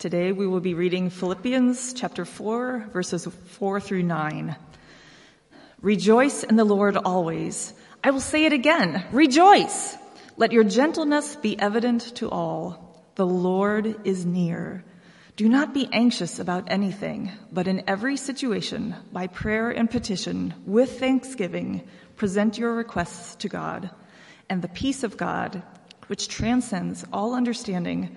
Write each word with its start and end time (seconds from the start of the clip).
Today 0.00 0.32
we 0.32 0.46
will 0.46 0.60
be 0.60 0.72
reading 0.72 1.10
Philippians 1.10 1.92
chapter 1.92 2.24
4, 2.24 2.88
verses 2.90 3.26
4 3.26 3.80
through 3.80 4.04
9. 4.04 4.56
Rejoice 5.82 6.42
in 6.42 6.56
the 6.56 6.64
Lord 6.64 6.96
always. 6.96 7.74
I 8.02 8.10
will 8.10 8.22
say 8.22 8.46
it 8.46 8.54
again. 8.54 9.04
Rejoice. 9.12 9.98
Let 10.38 10.52
your 10.52 10.64
gentleness 10.64 11.36
be 11.36 11.60
evident 11.60 12.16
to 12.16 12.30
all. 12.30 13.04
The 13.16 13.26
Lord 13.26 13.94
is 14.06 14.24
near. 14.24 14.86
Do 15.36 15.50
not 15.50 15.74
be 15.74 15.86
anxious 15.92 16.38
about 16.38 16.70
anything, 16.70 17.30
but 17.52 17.68
in 17.68 17.84
every 17.86 18.16
situation, 18.16 18.96
by 19.12 19.26
prayer 19.26 19.70
and 19.70 19.90
petition, 19.90 20.54
with 20.64 20.98
thanksgiving, 20.98 21.86
present 22.16 22.56
your 22.56 22.72
requests 22.72 23.34
to 23.34 23.50
God. 23.50 23.90
And 24.48 24.62
the 24.62 24.68
peace 24.68 25.04
of 25.04 25.18
God, 25.18 25.62
which 26.06 26.28
transcends 26.28 27.04
all 27.12 27.34
understanding, 27.34 28.16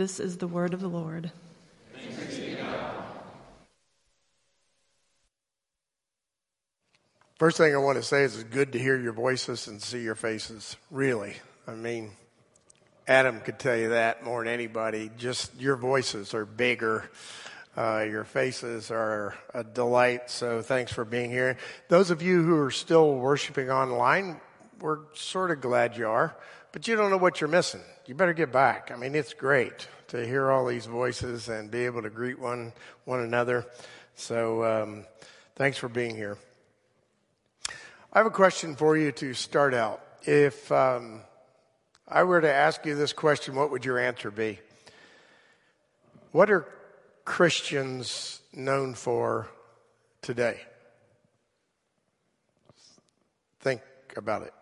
This 0.00 0.18
is 0.18 0.38
the 0.38 0.46
word 0.46 0.72
of 0.72 0.80
the 0.80 0.88
Lord. 0.88 1.30
First 7.34 7.58
thing 7.58 7.74
I 7.74 7.76
want 7.76 7.98
to 7.98 8.02
say 8.02 8.22
is 8.22 8.34
it's 8.38 8.44
good 8.44 8.72
to 8.72 8.78
hear 8.78 8.98
your 8.98 9.12
voices 9.12 9.68
and 9.68 9.82
see 9.82 10.00
your 10.00 10.14
faces. 10.14 10.78
Really. 10.90 11.36
I 11.66 11.72
mean, 11.72 12.12
Adam 13.06 13.40
could 13.40 13.58
tell 13.58 13.76
you 13.76 13.90
that 13.90 14.24
more 14.24 14.42
than 14.42 14.50
anybody. 14.50 15.10
Just 15.18 15.54
your 15.60 15.76
voices 15.76 16.32
are 16.32 16.46
bigger. 16.46 17.10
Uh, 17.76 18.06
your 18.08 18.24
faces 18.24 18.90
are 18.90 19.36
a 19.52 19.62
delight. 19.62 20.30
So 20.30 20.62
thanks 20.62 20.94
for 20.94 21.04
being 21.04 21.28
here. 21.28 21.58
Those 21.88 22.10
of 22.10 22.22
you 22.22 22.42
who 22.42 22.56
are 22.56 22.70
still 22.70 23.16
worshiping 23.16 23.70
online, 23.70 24.40
we're 24.80 25.00
sort 25.12 25.50
of 25.50 25.60
glad 25.60 25.98
you 25.98 26.08
are, 26.08 26.34
but 26.72 26.88
you 26.88 26.96
don't 26.96 27.10
know 27.10 27.18
what 27.18 27.42
you're 27.42 27.48
missing 27.48 27.82
you 28.10 28.16
better 28.16 28.32
get 28.32 28.50
back. 28.50 28.90
I 28.92 28.96
mean, 28.96 29.14
it's 29.14 29.32
great 29.34 29.86
to 30.10 30.26
hear 30.26 30.50
all 30.50 30.66
these 30.66 30.86
voices 30.86 31.48
and 31.48 31.70
be 31.70 31.86
able 31.86 32.02
to 32.02 32.10
greet 32.10 32.38
one 32.38 32.72
one 33.04 33.20
another. 33.20 33.64
So, 34.16 34.64
um, 34.64 35.06
thanks 35.54 35.78
for 35.78 35.88
being 35.88 36.16
here. 36.16 36.36
I 38.12 38.18
have 38.18 38.26
a 38.26 38.30
question 38.30 38.74
for 38.74 38.96
you 38.96 39.12
to 39.12 39.34
start 39.34 39.72
out. 39.72 40.04
If 40.22 40.70
um, 40.72 41.20
I 42.08 42.24
were 42.24 42.40
to 42.40 42.52
ask 42.52 42.84
you 42.84 42.96
this 42.96 43.12
question, 43.12 43.54
what 43.54 43.70
would 43.70 43.84
your 43.84 43.98
answer 43.98 44.32
be? 44.32 44.58
What 46.32 46.50
are 46.50 46.66
Christians 47.24 48.40
known 48.52 48.94
for 48.94 49.48
today? 50.22 50.60
Think 53.60 53.82
about 54.16 54.42
it. 54.42 54.52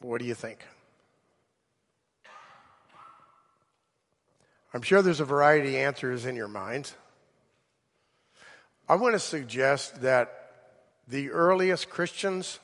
What 0.00 0.20
do 0.20 0.26
you 0.26 0.34
think? 0.34 0.60
I'm 4.76 4.82
sure 4.82 5.00
there's 5.00 5.20
a 5.20 5.24
variety 5.24 5.70
of 5.70 5.86
answers 5.86 6.26
in 6.26 6.36
your 6.36 6.48
mind. 6.48 6.92
I 8.86 8.96
want 8.96 9.14
to 9.14 9.18
suggest 9.18 10.02
that 10.02 10.50
the 11.08 11.30
earliest 11.30 11.88
Christians 11.88 12.58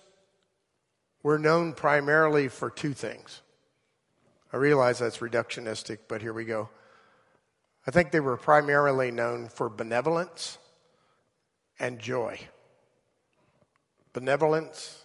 were 1.22 1.38
known 1.38 1.72
primarily 1.72 2.48
for 2.48 2.68
two 2.68 2.92
things. 2.92 3.40
I 4.52 4.58
realize 4.58 4.98
that's 4.98 5.20
reductionistic, 5.20 6.00
but 6.06 6.20
here 6.20 6.34
we 6.34 6.44
go. 6.44 6.68
I 7.86 7.90
think 7.92 8.10
they 8.10 8.20
were 8.20 8.36
primarily 8.36 9.10
known 9.10 9.48
for 9.48 9.70
benevolence 9.70 10.58
and 11.78 11.98
joy. 11.98 12.38
Benevolence 14.12 15.02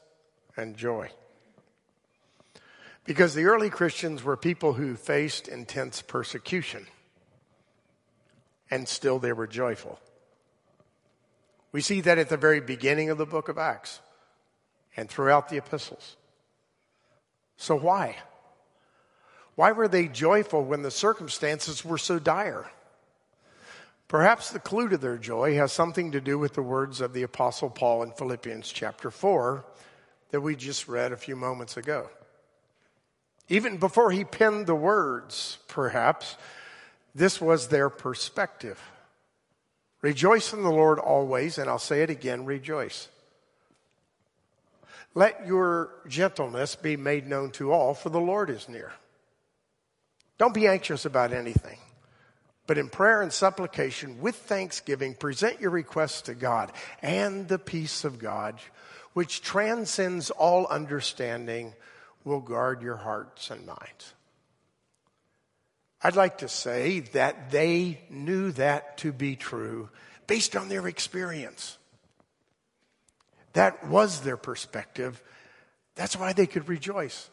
and 0.57 0.75
joy. 0.75 1.09
Because 3.06 3.34
the 3.34 3.45
early 3.45 3.69
Christians 3.69 4.25
were 4.25 4.35
people 4.35 4.74
who 4.74 4.97
faced 4.97 5.47
intense 5.47 6.01
persecution 6.01 6.85
and 8.69 8.88
still 8.88 9.19
they 9.19 9.33
were 9.33 9.47
joyful. 9.47 10.00
We 11.72 11.81
see 11.81 12.01
that 12.01 12.17
at 12.17 12.29
the 12.29 12.38
very 12.38 12.59
beginning 12.59 13.09
of 13.09 13.17
the 13.17 13.25
book 13.25 13.50
of 13.50 13.57
Acts 13.57 14.00
and 14.95 15.09
throughout 15.09 15.50
the 15.50 15.57
epistles. 15.57 16.17
So 17.57 17.75
why? 17.75 18.17
Why 19.56 19.72
were 19.72 19.88
they 19.88 20.07
joyful 20.07 20.63
when 20.63 20.83
the 20.83 20.91
circumstances 20.91 21.83
were 21.83 21.97
so 21.97 22.19
dire? 22.19 22.69
Perhaps 24.07 24.51
the 24.51 24.59
clue 24.59 24.88
to 24.89 24.97
their 24.97 25.17
joy 25.17 25.56
has 25.56 25.73
something 25.73 26.11
to 26.13 26.22
do 26.22 26.39
with 26.39 26.53
the 26.53 26.61
words 26.61 27.01
of 27.01 27.13
the 27.13 27.23
apostle 27.23 27.69
Paul 27.69 28.03
in 28.03 28.11
Philippians 28.11 28.72
chapter 28.72 29.11
4 29.11 29.66
that 30.31 30.41
we 30.41 30.56
just 30.56 30.88
read 30.88 31.11
a 31.11 31.17
few 31.17 31.35
moments 31.35 31.75
ago. 31.75 32.09
Even 33.50 33.77
before 33.77 34.11
he 34.11 34.23
penned 34.23 34.67
the 34.67 34.75
words, 34.75 35.57
perhaps, 35.67 36.38
this 37.17 37.41
was 37.41 37.67
their 37.67 37.89
perspective. 37.89 38.79
Rejoice 40.01 40.53
in 40.53 40.61
the 40.61 40.69
Lord 40.69 41.00
always, 41.00 41.57
and 41.57 41.67
I'll 41.67 41.79
say 41.79 42.03
it 42.03 42.11
again 42.11 42.45
rejoice. 42.45 43.09
Let 45.16 45.47
your 45.47 45.89
gentleness 46.07 46.75
be 46.75 46.95
made 46.95 47.25
known 47.25 47.50
to 47.53 47.72
all, 47.72 47.95
for 47.95 48.09
the 48.09 48.19
Lord 48.19 48.51
is 48.51 48.69
near. 48.69 48.91
Don't 50.38 50.53
be 50.53 50.67
anxious 50.67 51.06
about 51.06 51.33
anything, 51.33 51.79
but 52.67 52.77
in 52.77 52.88
prayer 52.88 53.23
and 53.23 53.33
supplication 53.33 54.22
with 54.22 54.35
thanksgiving, 54.35 55.16
present 55.16 55.59
your 55.59 55.72
requests 55.72 56.22
to 56.23 56.35
God, 56.35 56.72
and 57.01 57.47
the 57.47 57.57
peace 57.57 58.03
of 58.03 58.19
God, 58.19 58.59
which 59.13 59.41
transcends 59.41 60.29
all 60.29 60.67
understanding, 60.67 61.73
will 62.23 62.41
guard 62.41 62.83
your 62.83 62.97
hearts 62.97 63.50
and 63.50 63.66
minds. 63.66 64.13
I'd 66.02 66.16
like 66.16 66.40
to 66.40 66.50
say 66.50 67.00
that 67.00 67.52
they 67.52 68.02
knew 68.09 68.52
that 68.53 68.97
to 69.00 69.12
be 69.12 69.35
true 69.35 69.90
based 70.28 70.56
on 70.56 70.69
their 70.69 70.88
experience. 70.88 71.78
That 73.53 73.88
was 73.88 74.22
their 74.22 74.38
perspective. 74.38 75.24
That's 75.96 76.16
why 76.16 76.34
they 76.34 76.46
could 76.46 76.69
rejoice. 76.69 77.30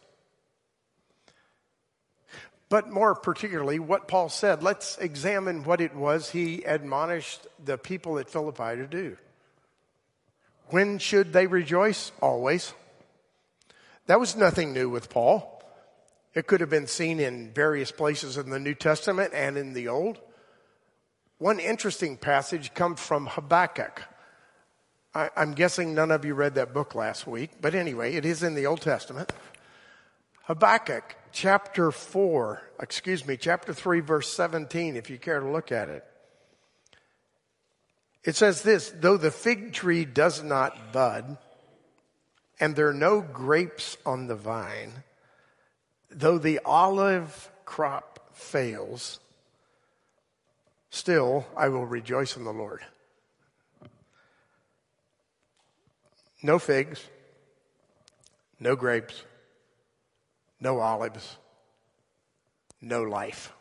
But 2.71 2.91
more 2.91 3.15
particularly, 3.15 3.79
what 3.79 4.09
Paul 4.09 4.31
said, 4.31 4.63
let's 4.63 4.97
examine 4.99 5.65
what 5.65 5.81
it 5.81 5.95
was 5.95 6.31
he 6.31 6.65
admonished 6.65 7.47
the 7.63 7.77
people 7.77 8.19
at 8.19 8.31
Philippi 8.31 8.77
to 8.77 8.87
do. 8.87 9.17
When 10.69 10.99
should 10.99 11.33
they 11.33 11.47
rejoice? 11.47 12.11
Always. 12.23 12.73
That 14.07 14.19
was 14.19 14.35
nothing 14.35 14.73
new 14.73 14.89
with 14.89 15.11
Paul. 15.11 15.54
It 16.35 16.47
could 16.47 16.61
have 16.61 16.71
been 16.71 16.89
seen 16.89 17.21
in 17.21 17.53
various 17.53 17.93
places 17.93 18.37
in 18.37 18.51
the 18.51 18.59
New 18.59 18.75
Testament 18.75 19.33
and 19.35 19.57
in 19.57 19.73
the 19.73 19.89
Old. 19.89 20.21
One 21.39 21.61
interesting 21.61 22.17
passage 22.17 22.75
comes 22.75 23.01
from 23.01 23.27
Habakkuk. 23.27 24.03
I, 25.15 25.31
am 25.37 25.53
guessing 25.53 25.95
none 25.95 26.11
of 26.11 26.25
you 26.25 26.35
read 26.35 26.57
that 26.57 26.75
book 26.75 26.95
last 26.95 27.27
week, 27.27 27.51
but 27.61 27.75
anyway, 27.75 28.15
it 28.15 28.25
is 28.25 28.43
in 28.43 28.55
the 28.57 28.67
Old 28.67 28.81
Testament. 28.81 29.33
Habakkuk 30.45 31.17
chapter 31.31 31.93
4, 31.93 32.63
excuse 32.81 33.27
me, 33.27 33.37
chapter 33.37 33.73
3, 33.73 34.01
verse 34.01 34.33
17, 34.33 34.97
if 34.97 35.11
you 35.11 35.19
care 35.19 35.39
to 35.41 35.49
look 35.49 35.71
at 35.71 35.89
it. 35.89 36.05
It 38.25 38.35
says 38.35 38.63
this, 38.63 38.93
though 38.99 39.17
the 39.17 39.31
fig 39.31 39.73
tree 39.73 40.05
does 40.05 40.43
not 40.43 40.93
bud, 40.93 41.37
and 42.59 42.75
there 42.75 42.89
are 42.89 42.95
no 42.95 43.21
grapes 43.21 43.97
on 44.05 44.27
the 44.27 44.35
vine, 44.35 45.05
though 46.15 46.39
the 46.39 46.61
olive 46.65 47.51
crop 47.65 48.31
fails, 48.33 49.21
still 50.91 51.47
I 51.57 51.69
will 51.69 51.87
rejoice 51.87 52.37
in 52.37 52.45
the 52.45 52.53
Lord. 52.53 52.81
No 56.43 56.59
figs, 56.59 57.03
no 58.61 58.77
grapes, 58.77 59.25
no 60.61 60.81
olives, 60.81 61.37
no 62.81 63.03
life. 63.03 63.53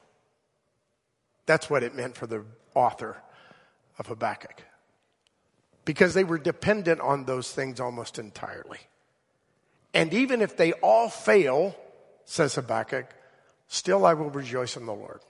That's 1.46 1.70
what 1.70 1.84
it 1.84 1.96
meant 1.96 2.16
for 2.16 2.28
the 2.28 2.44
author 2.74 3.18
of 3.98 4.08
Habakkuk. 4.08 4.64
Because 5.86 6.14
they 6.14 6.24
were 6.24 6.38
dependent 6.38 7.02
on 7.02 7.26
those 7.26 7.52
things 7.52 7.80
almost 7.80 8.20
entirely. 8.20 8.80
And 9.94 10.14
even 10.14 10.42
if 10.42 10.56
they 10.56 10.74
all 10.74 11.10
fail, 11.10 11.76
says 12.26 12.56
Habakkuk, 12.56 13.08
still 13.68 14.06
I 14.06 14.14
will 14.14 14.30
rejoice 14.30 14.78
in 14.78 14.86
the 14.86 14.94
Lord. 14.94 15.22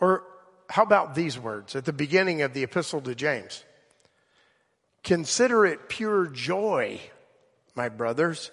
Or 0.00 0.24
how 0.68 0.82
about 0.82 1.14
these 1.14 1.38
words 1.38 1.74
at 1.74 1.84
the 1.84 1.92
beginning 1.92 2.42
of 2.42 2.54
the 2.54 2.62
epistle 2.62 3.00
to 3.02 3.14
James? 3.14 3.64
Consider 5.02 5.64
it 5.64 5.88
pure 5.88 6.26
joy, 6.26 7.00
my 7.74 7.88
brothers, 7.88 8.50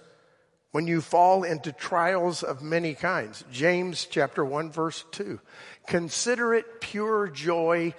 when 0.71 0.87
you 0.87 1.01
fall 1.01 1.43
into 1.43 1.71
trials 1.71 2.43
of 2.43 2.61
many 2.61 2.93
kinds. 2.93 3.43
James 3.51 4.07
chapter 4.09 4.43
1 4.43 4.71
verse 4.71 5.05
2. 5.11 5.39
Consider 5.87 6.53
it 6.53 6.81
pure 6.81 7.27
joy, 7.27 7.93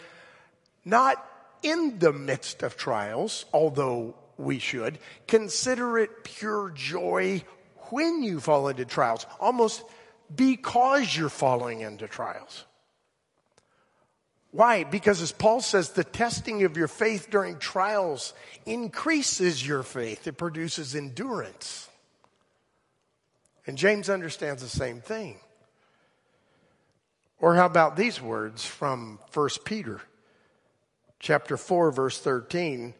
not 0.84 1.26
in 1.62 1.98
the 1.98 2.12
midst 2.12 2.62
of 2.62 2.76
trials, 2.76 3.46
although 3.52 4.14
we 4.36 4.58
should. 4.58 4.98
Consider 5.26 5.98
it 5.98 6.24
pure 6.24 6.70
joy 6.70 7.42
when 7.92 8.22
you 8.22 8.40
fall 8.40 8.68
into 8.68 8.84
trials, 8.84 9.26
almost 9.40 9.82
because 10.34 11.16
you're 11.16 11.28
falling 11.28 11.80
into 11.80 12.08
trials. 12.08 12.64
Why? 14.50 14.84
Because 14.84 15.20
as 15.20 15.32
Paul 15.32 15.60
says, 15.60 15.90
the 15.90 16.04
testing 16.04 16.64
of 16.64 16.76
your 16.76 16.88
faith 16.88 17.28
during 17.30 17.58
trials 17.58 18.32
increases 18.64 19.66
your 19.66 19.82
faith. 19.82 20.26
It 20.26 20.38
produces 20.38 20.94
endurance. 20.94 21.88
And 23.66 23.76
James 23.76 24.08
understands 24.08 24.62
the 24.62 24.68
same 24.68 25.00
thing. 25.00 25.38
Or 27.38 27.54
how 27.54 27.66
about 27.66 27.96
these 27.96 28.20
words 28.20 28.64
from 28.64 29.18
1 29.34 29.48
Peter 29.64 30.00
chapter 31.20 31.56
4 31.56 31.90
verse 31.90 32.18
13? 32.18 32.94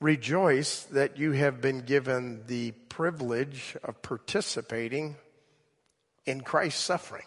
Rejoice 0.00 0.84
that 0.92 1.18
you 1.18 1.32
have 1.32 1.60
been 1.60 1.80
given 1.80 2.44
the 2.46 2.70
privilege 2.88 3.76
of 3.82 4.00
participating 4.00 5.16
in 6.24 6.40
Christ's 6.42 6.82
suffering. 6.82 7.24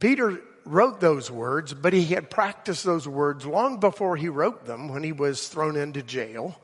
Peter 0.00 0.40
wrote 0.64 1.00
those 1.00 1.30
words, 1.30 1.74
but 1.74 1.92
he 1.92 2.06
had 2.06 2.28
practiced 2.28 2.84
those 2.84 3.06
words 3.06 3.46
long 3.46 3.78
before 3.78 4.16
he 4.16 4.28
wrote 4.28 4.66
them 4.66 4.88
when 4.88 5.02
he 5.02 5.12
was 5.12 5.48
thrown 5.48 5.76
into 5.76 6.02
jail 6.02 6.60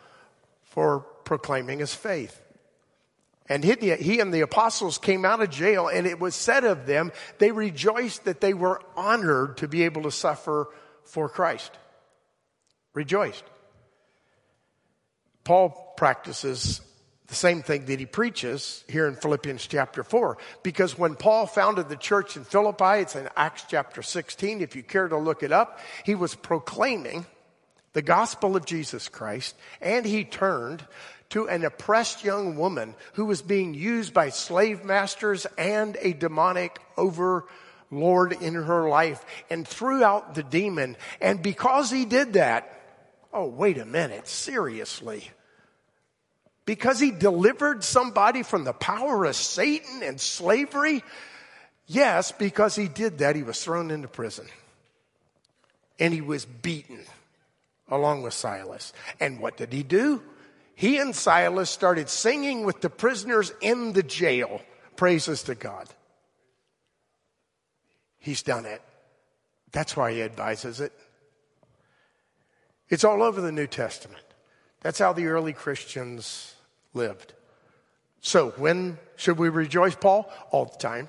for 0.62 1.00
proclaiming 1.24 1.78
his 1.78 1.94
faith. 1.94 2.40
And 3.48 3.62
he 3.62 4.20
and 4.20 4.32
the 4.32 4.40
apostles 4.40 4.98
came 4.98 5.24
out 5.24 5.42
of 5.42 5.50
jail, 5.50 5.88
and 5.88 6.06
it 6.06 6.18
was 6.18 6.34
said 6.34 6.64
of 6.64 6.86
them, 6.86 7.12
they 7.38 7.50
rejoiced 7.50 8.24
that 8.24 8.40
they 8.40 8.54
were 8.54 8.80
honored 8.96 9.58
to 9.58 9.68
be 9.68 9.84
able 9.84 10.02
to 10.02 10.10
suffer 10.10 10.68
for 11.04 11.28
Christ. 11.28 11.70
Rejoiced. 12.94 13.44
Paul 15.44 15.92
practices 15.96 16.80
the 17.26 17.34
same 17.34 17.62
thing 17.62 17.86
that 17.86 17.98
he 17.98 18.06
preaches 18.06 18.84
here 18.88 19.06
in 19.06 19.16
Philippians 19.16 19.66
chapter 19.66 20.02
4. 20.02 20.38
Because 20.62 20.98
when 20.98 21.14
Paul 21.14 21.46
founded 21.46 21.88
the 21.88 21.96
church 21.96 22.36
in 22.36 22.44
Philippi, 22.44 23.00
it's 23.00 23.16
in 23.16 23.28
Acts 23.36 23.64
chapter 23.68 24.02
16, 24.02 24.60
if 24.60 24.76
you 24.76 24.82
care 24.82 25.08
to 25.08 25.16
look 25.16 25.42
it 25.42 25.52
up, 25.52 25.80
he 26.04 26.14
was 26.14 26.34
proclaiming 26.34 27.26
the 27.92 28.02
gospel 28.02 28.56
of 28.56 28.66
Jesus 28.66 29.08
Christ, 29.08 29.54
and 29.80 30.04
he 30.04 30.24
turned 30.24 30.84
to 31.30 31.48
an 31.48 31.64
oppressed 31.64 32.24
young 32.24 32.56
woman 32.56 32.94
who 33.14 33.24
was 33.24 33.40
being 33.40 33.72
used 33.74 34.12
by 34.12 34.28
slave 34.28 34.84
masters 34.84 35.46
and 35.56 35.96
a 36.00 36.12
demonic 36.12 36.78
overlord 36.96 38.32
in 38.40 38.54
her 38.54 38.88
life 38.88 39.24
and 39.48 39.66
threw 39.66 40.04
out 40.04 40.34
the 40.34 40.42
demon. 40.42 40.96
And 41.20 41.42
because 41.42 41.90
he 41.90 42.04
did 42.04 42.34
that, 42.34 42.73
oh, 43.34 43.48
wait 43.48 43.78
a 43.78 43.84
minute, 43.84 44.28
seriously. 44.28 45.28
Because 46.64 46.98
he 46.98 47.10
delivered 47.10 47.84
somebody 47.84 48.42
from 48.42 48.64
the 48.64 48.72
power 48.72 49.24
of 49.24 49.36
Satan 49.36 50.02
and 50.02 50.18
slavery? 50.20 51.02
Yes, 51.86 52.32
because 52.32 52.74
he 52.74 52.88
did 52.88 53.18
that, 53.18 53.36
he 53.36 53.42
was 53.42 53.62
thrown 53.62 53.90
into 53.90 54.08
prison. 54.08 54.46
And 55.98 56.14
he 56.14 56.22
was 56.22 56.46
beaten 56.46 57.00
along 57.88 58.22
with 58.22 58.32
Silas. 58.32 58.92
And 59.20 59.40
what 59.40 59.56
did 59.56 59.72
he 59.72 59.82
do? 59.82 60.22
He 60.74 60.98
and 60.98 61.14
Silas 61.14 61.70
started 61.70 62.08
singing 62.08 62.64
with 62.64 62.80
the 62.80 62.90
prisoners 62.90 63.52
in 63.60 63.92
the 63.92 64.02
jail. 64.02 64.62
Praises 64.96 65.42
to 65.44 65.54
God. 65.54 65.88
He's 68.18 68.42
done 68.42 68.64
it. 68.64 68.80
That's 69.70 69.96
why 69.96 70.12
he 70.12 70.22
advises 70.22 70.80
it. 70.80 70.92
It's 72.94 73.02
all 73.02 73.24
over 73.24 73.40
the 73.40 73.50
New 73.50 73.66
Testament. 73.66 74.22
That's 74.80 75.00
how 75.00 75.12
the 75.12 75.26
early 75.26 75.52
Christians 75.52 76.54
lived. 76.92 77.32
So, 78.20 78.50
when 78.50 78.98
should 79.16 79.36
we 79.36 79.48
rejoice, 79.48 79.96
Paul? 79.96 80.32
All 80.52 80.66
the 80.66 80.78
time. 80.78 81.08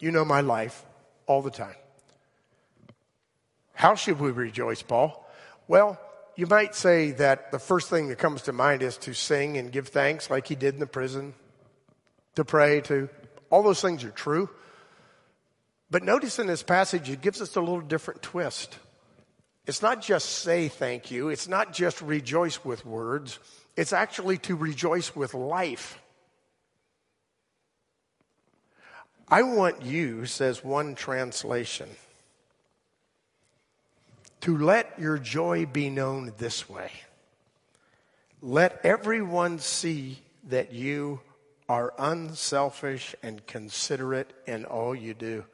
You 0.00 0.10
know 0.10 0.24
my 0.24 0.40
life, 0.40 0.84
all 1.28 1.42
the 1.42 1.52
time. 1.52 1.76
How 3.74 3.94
should 3.94 4.18
we 4.18 4.32
rejoice, 4.32 4.82
Paul? 4.82 5.24
Well, 5.68 5.96
you 6.34 6.48
might 6.48 6.74
say 6.74 7.12
that 7.12 7.52
the 7.52 7.60
first 7.60 7.88
thing 7.88 8.08
that 8.08 8.18
comes 8.18 8.42
to 8.42 8.52
mind 8.52 8.82
is 8.82 8.96
to 8.96 9.14
sing 9.14 9.58
and 9.58 9.70
give 9.70 9.86
thanks 9.86 10.28
like 10.28 10.48
he 10.48 10.56
did 10.56 10.74
in 10.74 10.80
the 10.80 10.88
prison, 10.88 11.34
to 12.34 12.44
pray, 12.44 12.80
to 12.80 13.08
all 13.48 13.62
those 13.62 13.80
things 13.80 14.02
are 14.02 14.10
true. 14.10 14.50
But 15.88 16.02
notice 16.02 16.40
in 16.40 16.48
this 16.48 16.64
passage, 16.64 17.08
it 17.10 17.20
gives 17.20 17.40
us 17.40 17.54
a 17.54 17.60
little 17.60 17.80
different 17.80 18.22
twist. 18.22 18.76
It's 19.66 19.82
not 19.82 20.02
just 20.02 20.28
say 20.28 20.68
thank 20.68 21.10
you, 21.10 21.28
it's 21.28 21.48
not 21.48 21.72
just 21.72 22.02
rejoice 22.02 22.64
with 22.64 22.84
words. 22.84 23.38
It's 23.76 23.92
actually 23.92 24.38
to 24.38 24.56
rejoice 24.56 25.14
with 25.16 25.34
life. 25.34 25.98
I 29.28 29.42
want 29.42 29.82
you, 29.82 30.26
says 30.26 30.62
one 30.62 30.94
translation, 30.94 31.88
to 34.42 34.58
let 34.58 34.98
your 34.98 35.16
joy 35.16 35.64
be 35.64 35.88
known 35.88 36.34
this 36.36 36.68
way. 36.68 36.90
Let 38.42 38.84
everyone 38.84 39.60
see 39.60 40.18
that 40.48 40.72
you 40.72 41.20
are 41.68 41.94
unselfish 41.96 43.14
and 43.22 43.46
considerate 43.46 44.32
in 44.46 44.66
all 44.66 44.94
you 44.94 45.14
do. 45.14 45.44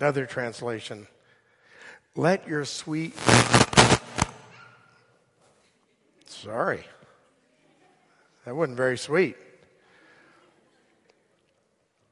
Another 0.00 0.26
translation, 0.26 1.06
let 2.18 2.46
your 2.46 2.66
sweet 2.66 3.14
Sorry. 6.26 6.84
That 8.44 8.54
wasn't 8.54 8.76
very 8.76 8.96
sweet. 8.96 9.36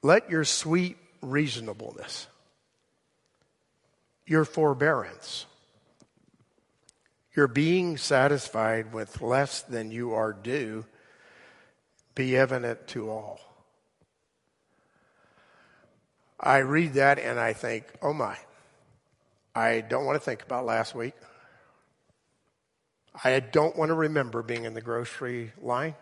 Let 0.03 0.29
your 0.29 0.44
sweet 0.44 0.97
reasonableness, 1.23 2.26
your 4.26 4.44
forbearance, 4.44 5.46
your 7.34 7.46
being 7.46 7.96
satisfied 7.96 8.93
with 8.93 9.22
less 9.22 9.63
than 9.63 9.91
you 9.91 10.13
are 10.13 10.32
due 10.32 10.84
be 12.15 12.36
evident 12.36 12.89
to 12.89 13.10
all. 13.10 13.41
I 16.39 16.58
read 16.58 16.94
that 16.94 17.19
and 17.19 17.39
I 17.39 17.53
think, 17.53 17.84
oh 18.03 18.13
my, 18.13 18.36
I 19.56 19.81
don't 19.81 20.05
want 20.05 20.17
to 20.17 20.20
think 20.20 20.43
about 20.43 20.67
last 20.67 20.94
week. 20.94 21.15
I 23.25 23.41
don't 23.41 23.75
want 23.75 23.89
to 23.89 23.94
remember 23.94 24.43
being 24.43 24.67
in 24.67 24.75
the 24.75 24.82
grocery 24.82 25.53
line. 25.63 25.94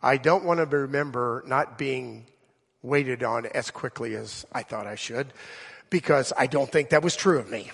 I 0.00 0.16
don't 0.16 0.44
want 0.44 0.60
to 0.60 0.76
remember 0.76 1.42
not 1.44 1.76
being 1.76 2.26
waited 2.82 3.24
on 3.24 3.46
as 3.46 3.72
quickly 3.72 4.14
as 4.14 4.46
I 4.52 4.62
thought 4.62 4.86
I 4.86 4.94
should 4.94 5.32
because 5.90 6.32
I 6.38 6.46
don't 6.46 6.70
think 6.70 6.90
that 6.90 7.02
was 7.02 7.16
true 7.16 7.40
of 7.40 7.50
me. 7.50 7.72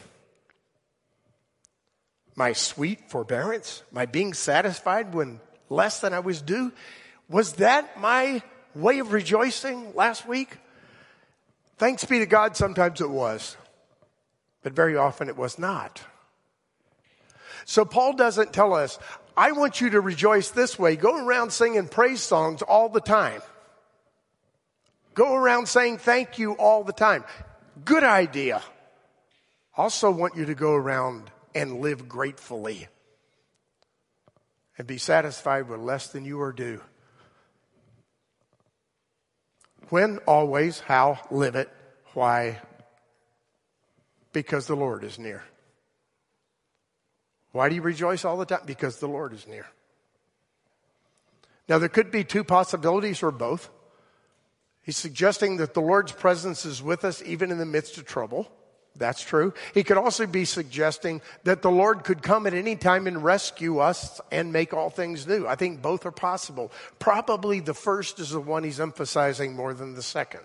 My 2.34 2.54
sweet 2.54 3.10
forbearance, 3.10 3.82
my 3.92 4.06
being 4.06 4.32
satisfied 4.32 5.12
when 5.12 5.38
less 5.68 6.00
than 6.00 6.14
I 6.14 6.20
was 6.20 6.40
due, 6.40 6.72
was 7.28 7.54
that 7.54 8.00
my 8.00 8.40
way 8.74 9.00
of 9.00 9.12
rejoicing 9.12 9.94
last 9.94 10.26
week? 10.26 10.56
Thanks 11.76 12.06
be 12.06 12.20
to 12.20 12.26
God, 12.26 12.56
sometimes 12.56 13.02
it 13.02 13.10
was, 13.10 13.58
but 14.62 14.72
very 14.72 14.96
often 14.96 15.28
it 15.28 15.36
was 15.36 15.58
not. 15.58 16.02
So 17.64 17.84
Paul 17.84 18.14
doesn't 18.14 18.52
tell 18.52 18.74
us, 18.74 18.98
I 19.36 19.52
want 19.52 19.80
you 19.80 19.90
to 19.90 20.00
rejoice 20.00 20.50
this 20.50 20.78
way. 20.78 20.96
Go 20.96 21.24
around 21.24 21.52
singing 21.52 21.88
praise 21.88 22.20
songs 22.20 22.62
all 22.62 22.88
the 22.88 23.00
time. 23.00 23.40
Go 25.14 25.34
around 25.34 25.68
saying 25.68 25.98
thank 25.98 26.38
you 26.38 26.52
all 26.52 26.84
the 26.84 26.92
time. 26.92 27.24
Good 27.84 28.04
idea. 28.04 28.62
Also 29.76 30.10
want 30.10 30.36
you 30.36 30.46
to 30.46 30.54
go 30.54 30.74
around 30.74 31.30
and 31.54 31.80
live 31.80 32.08
gratefully 32.08 32.88
and 34.78 34.86
be 34.86 34.98
satisfied 34.98 35.68
with 35.68 35.80
less 35.80 36.08
than 36.08 36.24
you 36.24 36.40
are 36.40 36.52
due. 36.52 36.80
When, 39.88 40.18
always, 40.26 40.80
how, 40.80 41.18
live 41.30 41.54
it, 41.54 41.68
why? 42.14 42.60
Because 44.32 44.66
the 44.66 44.76
Lord 44.76 45.04
is 45.04 45.18
near. 45.18 45.42
Why 47.52 47.68
do 47.68 47.74
you 47.74 47.82
rejoice 47.82 48.24
all 48.24 48.36
the 48.36 48.46
time? 48.46 48.62
Because 48.64 48.98
the 48.98 49.08
Lord 49.08 49.32
is 49.34 49.46
near. 49.46 49.66
Now, 51.68 51.78
there 51.78 51.88
could 51.88 52.10
be 52.10 52.24
two 52.24 52.44
possibilities 52.44 53.22
or 53.22 53.30
both. 53.30 53.70
He's 54.82 54.96
suggesting 54.96 55.58
that 55.58 55.74
the 55.74 55.80
Lord's 55.80 56.12
presence 56.12 56.64
is 56.64 56.82
with 56.82 57.04
us 57.04 57.22
even 57.24 57.50
in 57.50 57.58
the 57.58 57.66
midst 57.66 57.98
of 57.98 58.06
trouble. 58.06 58.50
That's 58.96 59.22
true. 59.22 59.54
He 59.72 59.84
could 59.84 59.96
also 59.96 60.26
be 60.26 60.44
suggesting 60.44 61.22
that 61.44 61.62
the 61.62 61.70
Lord 61.70 62.04
could 62.04 62.22
come 62.22 62.46
at 62.46 62.52
any 62.52 62.76
time 62.76 63.06
and 63.06 63.24
rescue 63.24 63.78
us 63.78 64.20
and 64.30 64.52
make 64.52 64.74
all 64.74 64.90
things 64.90 65.26
new. 65.26 65.46
I 65.46 65.54
think 65.54 65.80
both 65.80 66.04
are 66.04 66.10
possible. 66.10 66.72
Probably 66.98 67.60
the 67.60 67.74
first 67.74 68.18
is 68.18 68.30
the 68.30 68.40
one 68.40 68.64
he's 68.64 68.80
emphasizing 68.80 69.54
more 69.54 69.72
than 69.72 69.94
the 69.94 70.02
second. 70.02 70.44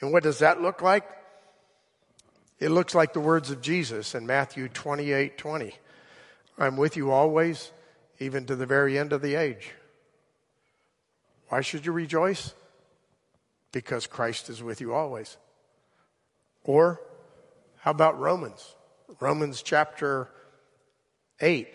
And 0.00 0.12
what 0.12 0.22
does 0.22 0.38
that 0.38 0.62
look 0.62 0.82
like? 0.82 1.04
It 2.58 2.70
looks 2.70 2.94
like 2.94 3.12
the 3.12 3.20
words 3.20 3.50
of 3.50 3.60
Jesus 3.60 4.14
in 4.14 4.26
Matthew 4.26 4.68
28 4.68 5.36
20. 5.36 5.74
I'm 6.58 6.76
with 6.76 6.96
you 6.96 7.10
always, 7.10 7.70
even 8.18 8.46
to 8.46 8.56
the 8.56 8.64
very 8.66 8.98
end 8.98 9.12
of 9.12 9.20
the 9.20 9.34
age. 9.34 9.72
Why 11.48 11.60
should 11.60 11.84
you 11.84 11.92
rejoice? 11.92 12.54
Because 13.72 14.06
Christ 14.06 14.48
is 14.48 14.62
with 14.62 14.80
you 14.80 14.94
always. 14.94 15.36
Or 16.64 17.00
how 17.78 17.90
about 17.90 18.18
Romans? 18.18 18.74
Romans 19.20 19.62
chapter 19.62 20.28
8, 21.40 21.68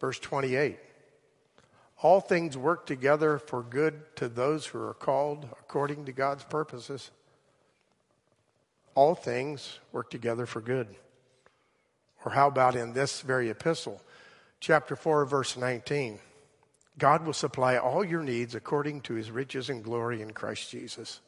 verse 0.00 0.18
28. 0.18 0.78
All 2.02 2.20
things 2.20 2.56
work 2.56 2.86
together 2.86 3.38
for 3.38 3.62
good 3.62 4.16
to 4.16 4.28
those 4.28 4.64
who 4.66 4.80
are 4.80 4.94
called 4.94 5.44
according 5.60 6.06
to 6.06 6.12
God's 6.12 6.44
purposes. 6.44 7.10
All 9.00 9.14
things 9.14 9.78
work 9.92 10.10
together 10.10 10.44
for 10.44 10.60
good. 10.60 10.86
Or 12.22 12.32
how 12.32 12.48
about 12.48 12.76
in 12.76 12.92
this 12.92 13.22
very 13.22 13.48
epistle, 13.48 13.98
chapter 14.60 14.94
4, 14.94 15.24
verse 15.24 15.56
19? 15.56 16.18
God 16.98 17.24
will 17.24 17.32
supply 17.32 17.78
all 17.78 18.04
your 18.04 18.22
needs 18.22 18.54
according 18.54 19.00
to 19.00 19.14
his 19.14 19.30
riches 19.30 19.70
and 19.70 19.82
glory 19.82 20.20
in 20.20 20.32
Christ 20.32 20.70
Jesus. 20.70 21.22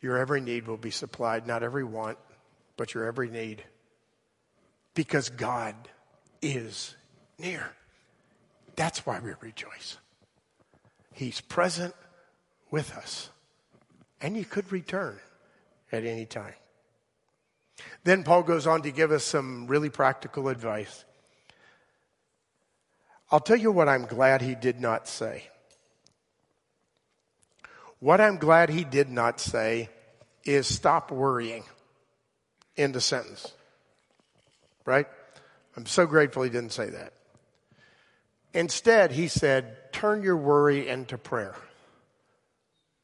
Your 0.00 0.18
every 0.18 0.40
need 0.40 0.66
will 0.66 0.76
be 0.76 0.90
supplied, 0.90 1.46
not 1.46 1.62
every 1.62 1.84
want, 1.84 2.18
but 2.76 2.94
your 2.94 3.04
every 3.04 3.30
need. 3.30 3.62
Because 4.94 5.28
God 5.28 5.76
is 6.42 6.96
near. 7.38 7.70
That's 8.74 9.06
why 9.06 9.20
we 9.20 9.34
rejoice. 9.40 9.98
He's 11.12 11.40
present 11.40 11.94
with 12.72 12.92
us. 12.96 13.30
And 14.20 14.36
you 14.36 14.44
could 14.44 14.72
return 14.72 15.20
at 15.94 16.04
any 16.04 16.26
time. 16.26 16.54
Then 18.04 18.22
Paul 18.22 18.42
goes 18.42 18.66
on 18.66 18.82
to 18.82 18.90
give 18.90 19.10
us 19.10 19.24
some 19.24 19.66
really 19.66 19.90
practical 19.90 20.48
advice. 20.48 21.04
I'll 23.30 23.40
tell 23.40 23.56
you 23.56 23.72
what 23.72 23.88
I'm 23.88 24.04
glad 24.04 24.42
he 24.42 24.54
did 24.54 24.80
not 24.80 25.08
say. 25.08 25.44
What 27.98 28.20
I'm 28.20 28.36
glad 28.36 28.68
he 28.68 28.84
did 28.84 29.08
not 29.08 29.40
say 29.40 29.88
is 30.44 30.66
stop 30.66 31.10
worrying 31.10 31.64
in 32.76 32.92
the 32.92 33.00
sentence. 33.00 33.52
Right? 34.84 35.06
I'm 35.76 35.86
so 35.86 36.06
grateful 36.06 36.42
he 36.42 36.50
didn't 36.50 36.72
say 36.72 36.90
that. 36.90 37.14
Instead, 38.52 39.10
he 39.10 39.26
said, 39.26 39.92
turn 39.92 40.22
your 40.22 40.36
worry 40.36 40.86
into 40.86 41.18
prayer. 41.18 41.56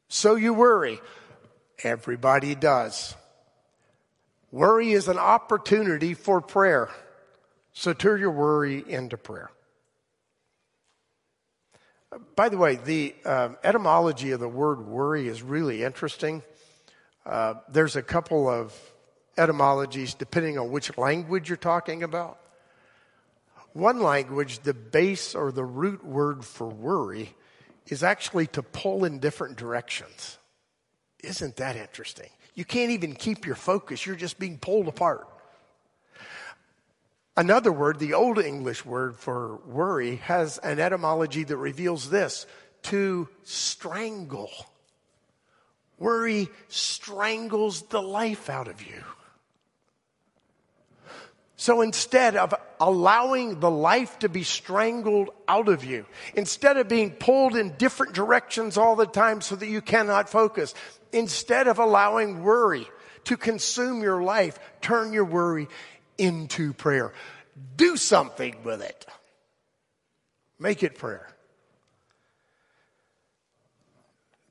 So 0.07 0.35
you 0.35 0.53
worry. 0.53 0.99
Everybody 1.83 2.55
does. 2.55 3.15
Worry 4.51 4.91
is 4.91 5.07
an 5.07 5.17
opportunity 5.17 6.13
for 6.13 6.41
prayer. 6.41 6.89
So 7.73 7.93
turn 7.93 8.19
your 8.19 8.31
worry 8.31 8.83
into 8.85 9.17
prayer. 9.17 9.49
By 12.35 12.49
the 12.49 12.57
way, 12.57 12.75
the 12.75 13.15
um, 13.25 13.57
etymology 13.63 14.31
of 14.31 14.41
the 14.41 14.49
word 14.49 14.85
worry 14.85 15.29
is 15.29 15.41
really 15.41 15.83
interesting. 15.83 16.43
Uh, 17.25 17.55
there's 17.69 17.95
a 17.95 18.01
couple 18.01 18.49
of 18.49 18.77
etymologies 19.37 20.13
depending 20.13 20.59
on 20.59 20.71
which 20.71 20.97
language 20.97 21.49
you're 21.49 21.57
talking 21.57 22.03
about. 22.03 22.37
One 23.73 24.01
language, 24.01 24.59
the 24.59 24.73
base 24.73 25.33
or 25.33 25.53
the 25.53 25.63
root 25.63 26.05
word 26.05 26.43
for 26.43 26.67
worry 26.67 27.33
is 27.87 28.03
actually 28.03 28.47
to 28.47 28.61
pull 28.61 29.05
in 29.05 29.19
different 29.19 29.55
directions. 29.55 30.37
Isn't 31.23 31.55
that 31.57 31.75
interesting? 31.75 32.29
You 32.55 32.65
can't 32.65 32.91
even 32.91 33.13
keep 33.13 33.45
your 33.45 33.55
focus, 33.55 34.05
you're 34.05 34.15
just 34.15 34.39
being 34.39 34.57
pulled 34.57 34.87
apart. 34.87 35.27
Another 37.37 37.71
word, 37.71 37.99
the 37.99 38.13
Old 38.13 38.39
English 38.39 38.85
word 38.85 39.15
for 39.15 39.57
worry, 39.65 40.17
has 40.17 40.57
an 40.57 40.79
etymology 40.79 41.43
that 41.45 41.57
reveals 41.57 42.09
this 42.09 42.45
to 42.83 43.29
strangle. 43.43 44.51
Worry 45.97 46.49
strangles 46.67 47.83
the 47.83 48.01
life 48.01 48.49
out 48.49 48.67
of 48.67 48.85
you. 48.85 49.03
So 51.55 51.81
instead 51.81 52.35
of 52.35 52.55
allowing 52.79 53.59
the 53.59 53.69
life 53.69 54.17
to 54.19 54.29
be 54.29 54.41
strangled 54.41 55.29
out 55.47 55.69
of 55.69 55.83
you, 55.83 56.07
instead 56.33 56.77
of 56.77 56.87
being 56.87 57.11
pulled 57.11 57.55
in 57.55 57.77
different 57.77 58.13
directions 58.13 58.77
all 58.77 58.95
the 58.95 59.05
time 59.05 59.41
so 59.41 59.55
that 59.55 59.67
you 59.67 59.79
cannot 59.79 60.27
focus, 60.27 60.73
instead 61.13 61.67
of 61.67 61.79
allowing 61.79 62.43
worry 62.43 62.87
to 63.25 63.37
consume 63.37 64.01
your 64.01 64.23
life, 64.23 64.59
turn 64.81 65.13
your 65.13 65.25
worry 65.25 65.67
into 66.17 66.73
prayer. 66.73 67.13
Do 67.77 67.97
something 67.97 68.55
with 68.63 68.81
it. 68.81 69.05
Make 70.59 70.83
it 70.83 70.97
prayer. 70.97 71.27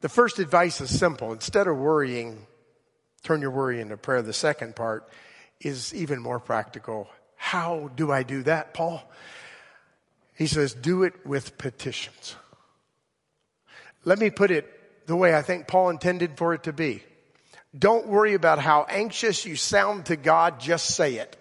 The 0.00 0.08
first 0.08 0.38
advice 0.38 0.80
is 0.80 0.96
simple. 0.96 1.32
Instead 1.32 1.66
of 1.66 1.76
worrying, 1.76 2.46
turn 3.22 3.42
your 3.42 3.50
worry 3.50 3.80
into 3.80 3.96
prayer. 3.96 4.22
The 4.22 4.32
second 4.32 4.74
part 4.74 5.08
is 5.60 5.94
even 5.94 6.20
more 6.20 6.40
practical. 6.40 7.08
How 7.36 7.90
do 7.94 8.10
I 8.10 8.22
do 8.22 8.42
that, 8.44 8.72
Paul? 8.72 9.02
He 10.34 10.46
says, 10.46 10.72
do 10.72 11.02
it 11.02 11.26
with 11.26 11.58
petitions. 11.58 12.34
Let 14.04 14.18
me 14.18 14.30
put 14.30 14.50
it 14.50 14.79
the 15.10 15.16
way 15.16 15.34
I 15.34 15.42
think 15.42 15.66
Paul 15.66 15.90
intended 15.90 16.38
for 16.38 16.54
it 16.54 16.62
to 16.62 16.72
be. 16.72 17.02
Don't 17.76 18.06
worry 18.06 18.34
about 18.34 18.60
how 18.60 18.86
anxious 18.88 19.44
you 19.44 19.56
sound 19.56 20.06
to 20.06 20.14
God, 20.14 20.60
just 20.60 20.94
say 20.94 21.16
it. 21.16 21.36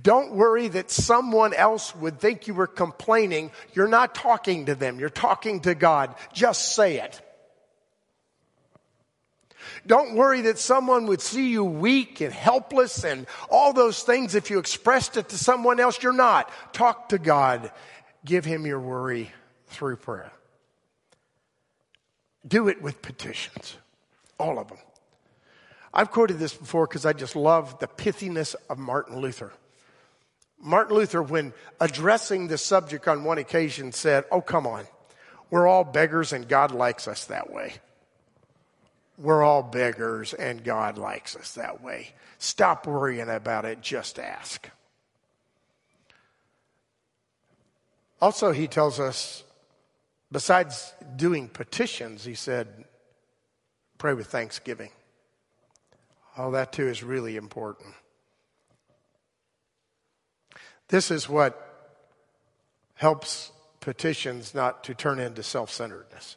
Don't 0.00 0.32
worry 0.32 0.66
that 0.66 0.90
someone 0.90 1.54
else 1.54 1.94
would 1.94 2.18
think 2.18 2.48
you 2.48 2.54
were 2.54 2.66
complaining. 2.66 3.52
You're 3.72 3.86
not 3.86 4.16
talking 4.16 4.66
to 4.66 4.74
them. 4.74 4.98
You're 4.98 5.08
talking 5.08 5.60
to 5.60 5.76
God. 5.76 6.12
Just 6.32 6.74
say 6.74 6.98
it. 6.98 7.20
Don't 9.86 10.16
worry 10.16 10.40
that 10.42 10.58
someone 10.58 11.06
would 11.06 11.20
see 11.20 11.50
you 11.50 11.64
weak 11.64 12.20
and 12.20 12.32
helpless 12.32 13.04
and 13.04 13.26
all 13.48 13.72
those 13.72 14.02
things 14.02 14.34
if 14.34 14.50
you 14.50 14.58
expressed 14.58 15.16
it 15.16 15.28
to 15.28 15.38
someone 15.38 15.78
else. 15.78 16.02
You're 16.02 16.12
not. 16.12 16.50
Talk 16.72 17.10
to 17.10 17.18
God. 17.18 17.70
Give 18.24 18.44
Him 18.44 18.66
your 18.66 18.80
worry 18.80 19.30
through 19.68 19.96
prayer. 19.96 20.32
Do 22.46 22.68
it 22.68 22.80
with 22.80 23.02
petitions. 23.02 23.76
All 24.38 24.58
of 24.58 24.68
them. 24.68 24.78
I've 25.92 26.10
quoted 26.10 26.38
this 26.38 26.54
before 26.54 26.86
because 26.86 27.06
I 27.06 27.12
just 27.12 27.36
love 27.36 27.78
the 27.78 27.88
pithiness 27.88 28.54
of 28.68 28.78
Martin 28.78 29.18
Luther. 29.18 29.52
Martin 30.60 30.96
Luther, 30.96 31.22
when 31.22 31.52
addressing 31.80 32.48
the 32.48 32.58
subject 32.58 33.08
on 33.08 33.24
one 33.24 33.38
occasion, 33.38 33.92
said, 33.92 34.24
Oh, 34.30 34.40
come 34.40 34.66
on. 34.66 34.84
We're 35.50 35.66
all 35.66 35.84
beggars 35.84 36.32
and 36.32 36.48
God 36.48 36.72
likes 36.72 37.08
us 37.08 37.24
that 37.26 37.52
way. 37.52 37.74
We're 39.18 39.42
all 39.42 39.62
beggars 39.62 40.34
and 40.34 40.62
God 40.62 40.98
likes 40.98 41.36
us 41.36 41.52
that 41.52 41.82
way. 41.82 42.10
Stop 42.38 42.86
worrying 42.86 43.30
about 43.30 43.64
it, 43.64 43.80
just 43.80 44.18
ask. 44.18 44.68
Also, 48.20 48.52
he 48.52 48.66
tells 48.66 48.98
us, 48.98 49.44
besides 50.36 50.92
doing 51.16 51.48
petitions, 51.48 52.22
he 52.22 52.34
said, 52.34 52.84
pray 53.96 54.12
with 54.12 54.26
thanksgiving. 54.26 54.90
All 56.36 56.50
that 56.50 56.72
too 56.72 56.86
is 56.88 57.02
really 57.02 57.36
important. 57.36 57.94
This 60.88 61.10
is 61.10 61.26
what 61.26 61.96
helps 62.96 63.50
petitions 63.80 64.54
not 64.54 64.84
to 64.84 64.92
turn 64.92 65.20
into 65.20 65.42
self 65.42 65.70
centeredness. 65.70 66.36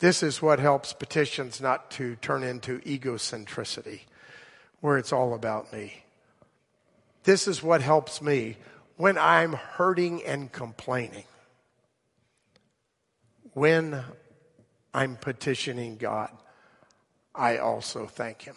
This 0.00 0.24
is 0.24 0.42
what 0.42 0.58
helps 0.58 0.92
petitions 0.92 1.60
not 1.60 1.92
to 1.92 2.16
turn 2.16 2.42
into 2.42 2.80
egocentricity, 2.80 4.00
where 4.80 4.98
it's 4.98 5.12
all 5.12 5.34
about 5.34 5.72
me. 5.72 6.02
This 7.22 7.46
is 7.46 7.62
what 7.62 7.82
helps 7.82 8.20
me 8.20 8.56
when 8.96 9.16
I'm 9.16 9.52
hurting 9.52 10.24
and 10.24 10.50
complaining. 10.50 11.22
When 13.54 14.02
I'm 14.94 15.16
petitioning 15.16 15.96
God, 15.96 16.30
I 17.34 17.58
also 17.58 18.06
thank 18.06 18.42
Him. 18.42 18.56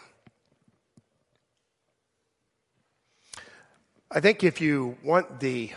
I 4.10 4.20
think 4.20 4.44
if 4.44 4.62
you 4.62 4.98
want 5.04 5.40
the 5.40 5.72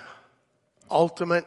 ultimate 0.91 1.47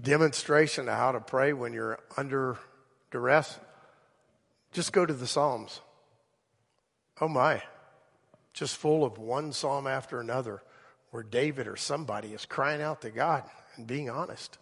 demonstration 0.00 0.88
of 0.88 0.96
how 0.96 1.12
to 1.12 1.20
pray 1.20 1.52
when 1.52 1.72
you're 1.72 1.98
under 2.16 2.58
duress, 3.10 3.58
just 4.72 4.92
go 4.92 5.04
to 5.04 5.14
the 5.14 5.26
Psalms. 5.26 5.80
Oh 7.20 7.28
my, 7.28 7.62
just 8.52 8.76
full 8.76 9.04
of 9.04 9.18
one 9.18 9.52
psalm 9.52 9.88
after 9.88 10.20
another 10.20 10.62
where 11.10 11.24
David 11.24 11.66
or 11.66 11.76
somebody 11.76 12.28
is 12.28 12.44
crying 12.44 12.80
out 12.80 13.00
to 13.02 13.10
God 13.10 13.42
and 13.76 13.86
being 13.86 14.08
honest. 14.08 14.58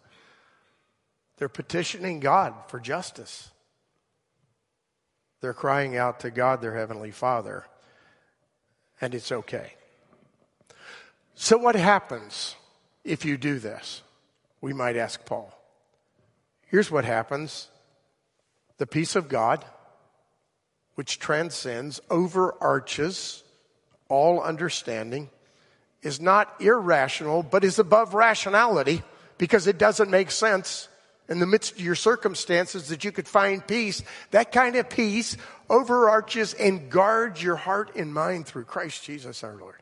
They're 1.37 1.49
petitioning 1.49 2.19
God 2.19 2.53
for 2.67 2.79
justice. 2.79 3.51
They're 5.39 5.53
crying 5.53 5.95
out 5.95 6.21
to 6.21 6.31
God, 6.31 6.61
their 6.61 6.75
Heavenly 6.75 7.11
Father, 7.11 7.65
and 8.99 9.13
it's 9.13 9.31
okay. 9.31 9.73
So, 11.35 11.57
what 11.57 11.75
happens 11.75 12.55
if 13.03 13.23
you 13.23 13.37
do 13.37 13.59
this? 13.59 14.01
We 14.61 14.73
might 14.73 14.97
ask 14.97 15.23
Paul. 15.25 15.53
Here's 16.65 16.89
what 16.89 17.05
happens 17.05 17.69
the 18.79 18.87
peace 18.87 19.15
of 19.15 19.29
God, 19.29 19.63
which 20.95 21.19
transcends, 21.19 22.01
overarches 22.09 23.43
all 24.09 24.41
understanding, 24.41 25.29
is 26.01 26.19
not 26.19 26.59
irrational, 26.59 27.43
but 27.43 27.63
is 27.63 27.77
above 27.77 28.15
rationality 28.15 29.03
because 29.37 29.67
it 29.67 29.77
doesn't 29.77 30.09
make 30.09 30.31
sense 30.31 30.87
in 31.29 31.39
the 31.39 31.45
midst 31.45 31.73
of 31.73 31.81
your 31.81 31.95
circumstances 31.95 32.89
that 32.89 33.03
you 33.03 33.11
could 33.11 33.27
find 33.27 33.65
peace. 33.65 34.01
That 34.31 34.51
kind 34.51 34.75
of 34.75 34.89
peace 34.89 35.37
overarches 35.69 36.53
and 36.53 36.89
guards 36.89 37.41
your 37.41 37.55
heart 37.55 37.95
and 37.95 38.13
mind 38.13 38.45
through 38.45 38.65
Christ 38.65 39.03
Jesus 39.03 39.43
our 39.43 39.55
Lord. 39.55 39.81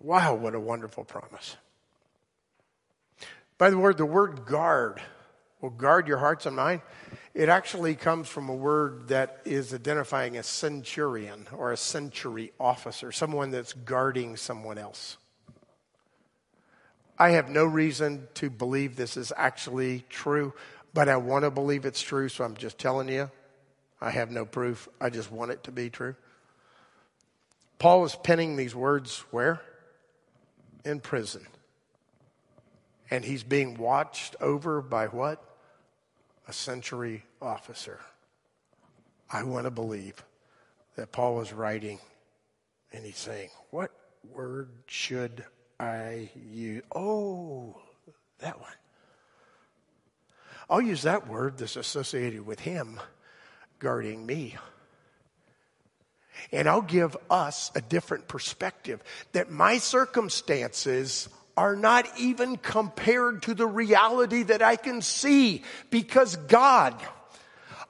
Wow, 0.00 0.34
what 0.34 0.54
a 0.54 0.60
wonderful 0.60 1.04
promise. 1.04 1.56
By 3.56 3.70
the 3.70 3.78
word, 3.78 3.98
the 3.98 4.06
word 4.06 4.46
guard 4.46 5.02
will 5.60 5.70
guard 5.70 6.06
your 6.06 6.18
hearts 6.18 6.46
and 6.46 6.54
mind. 6.54 6.82
It 7.34 7.48
actually 7.48 7.96
comes 7.96 8.28
from 8.28 8.48
a 8.48 8.54
word 8.54 9.08
that 9.08 9.40
is 9.44 9.74
identifying 9.74 10.36
a 10.36 10.42
centurion 10.42 11.48
or 11.52 11.72
a 11.72 11.76
century 11.76 12.52
officer, 12.60 13.10
someone 13.10 13.50
that's 13.50 13.72
guarding 13.72 14.36
someone 14.36 14.78
else. 14.78 15.16
I 17.18 17.30
have 17.30 17.48
no 17.48 17.64
reason 17.64 18.28
to 18.34 18.48
believe 18.48 18.94
this 18.94 19.16
is 19.16 19.32
actually 19.36 20.04
true, 20.08 20.54
but 20.94 21.08
I 21.08 21.16
want 21.16 21.44
to 21.44 21.50
believe 21.50 21.84
it's 21.84 22.00
true, 22.00 22.28
so 22.28 22.44
I'm 22.44 22.56
just 22.56 22.78
telling 22.78 23.08
you. 23.08 23.30
I 24.00 24.10
have 24.10 24.30
no 24.30 24.44
proof. 24.44 24.88
I 25.00 25.10
just 25.10 25.32
want 25.32 25.50
it 25.50 25.64
to 25.64 25.72
be 25.72 25.90
true. 25.90 26.14
Paul 27.80 28.04
is 28.04 28.14
penning 28.14 28.56
these 28.56 28.74
words 28.74 29.24
where? 29.32 29.60
In 30.84 31.00
prison. 31.00 31.46
And 33.10 33.24
he's 33.24 33.42
being 33.42 33.76
watched 33.76 34.36
over 34.40 34.80
by 34.80 35.06
what? 35.06 35.42
A 36.46 36.52
century 36.52 37.24
officer. 37.42 37.98
I 39.30 39.42
want 39.42 39.64
to 39.64 39.70
believe 39.70 40.24
that 40.96 41.12
Paul 41.12 41.34
was 41.34 41.52
writing 41.52 41.98
and 42.92 43.04
he's 43.04 43.18
saying, 43.18 43.50
What 43.70 43.90
word 44.32 44.70
should 44.86 45.44
I 45.80 46.30
use? 46.50 46.82
Oh, 46.94 47.76
that 48.40 48.60
one. 48.60 48.72
I'll 50.70 50.82
use 50.82 51.02
that 51.02 51.28
word 51.28 51.58
that's 51.58 51.76
associated 51.76 52.44
with 52.46 52.60
him 52.60 53.00
guarding 53.78 54.26
me. 54.26 54.56
And 56.52 56.68
I'll 56.68 56.82
give 56.82 57.16
us 57.30 57.70
a 57.74 57.80
different 57.80 58.28
perspective 58.28 59.02
that 59.32 59.50
my 59.50 59.78
circumstances 59.78 61.28
are 61.56 61.74
not 61.74 62.06
even 62.18 62.56
compared 62.56 63.42
to 63.42 63.54
the 63.54 63.66
reality 63.66 64.44
that 64.44 64.62
I 64.62 64.76
can 64.76 65.02
see 65.02 65.64
because 65.90 66.36
God, 66.36 66.94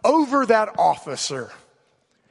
over 0.02 0.46
that 0.46 0.78
officer, 0.78 1.50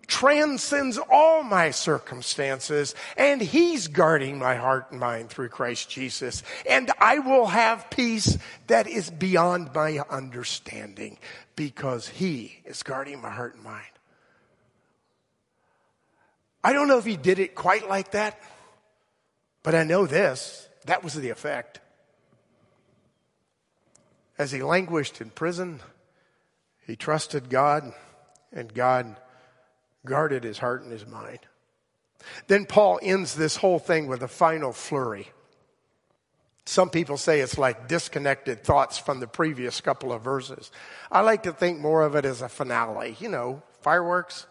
transcends 0.08 0.98
all 1.12 1.44
my 1.44 1.72
circumstances 1.72 2.96
and 3.18 3.42
he's 3.42 3.88
guarding 3.88 4.40
my 4.40 4.56
heart 4.56 4.88
and 4.92 5.00
mind 5.00 5.30
through 5.30 5.50
Christ 5.50 5.90
Jesus. 5.90 6.44
And 6.68 6.90
I 7.00 7.20
will 7.20 7.48
have 7.48 7.90
peace 7.90 8.38
that 8.68 8.88
is 8.88 9.10
beyond 9.10 9.74
my 9.76 10.00
understanding 10.10 11.18
because 11.56 12.08
he 12.08 12.60
is 12.66 12.84
guarding 12.84 13.22
my 13.22 13.30
heart 13.30 13.56
and 13.56 13.64
mind. 13.64 13.86
I 16.64 16.74
don't 16.74 16.88
know 16.88 16.98
if 16.98 17.06
he 17.06 17.18
did 17.18 17.40
it 17.40 17.56
quite 17.56 17.88
like 17.88 18.12
that, 18.12 18.42
but 19.64 19.76
I 19.76 19.84
know 19.84 20.06
this 20.06 20.68
that 20.86 21.04
was 21.04 21.14
the 21.14 21.30
effect. 21.30 21.82
As 24.38 24.52
he 24.52 24.62
languished 24.62 25.20
in 25.20 25.30
prison, 25.32 25.82
he 26.86 26.96
trusted 26.96 27.50
God, 27.50 27.92
and 28.54 28.74
God 28.74 29.18
guarded 30.08 30.44
his 30.44 30.58
heart 30.58 30.84
and 30.84 30.92
his 30.92 31.06
mind. 31.06 31.40
Then 32.48 32.66
Paul 32.66 33.00
ends 33.02 33.36
this 33.36 33.58
whole 33.58 33.80
thing 33.80 34.08
with 34.08 34.24
a 34.24 34.28
final 34.28 34.74
flurry. 34.74 35.30
Some 36.66 36.90
people 36.90 37.16
say 37.16 37.40
it's 37.40 37.58
like 37.58 37.88
disconnected 37.88 38.64
thoughts 38.64 38.98
from 38.98 39.20
the 39.20 39.28
previous 39.28 39.80
couple 39.80 40.12
of 40.12 40.22
verses. 40.22 40.72
I 41.10 41.22
like 41.22 41.44
to 41.44 41.54
think 41.54 41.80
more 41.80 42.04
of 42.04 42.16
it 42.16 42.26
as 42.26 42.42
a 42.42 42.50
finale. 42.50 43.16
You 43.20 43.30
know, 43.30 43.62
fireworks, 43.82 44.48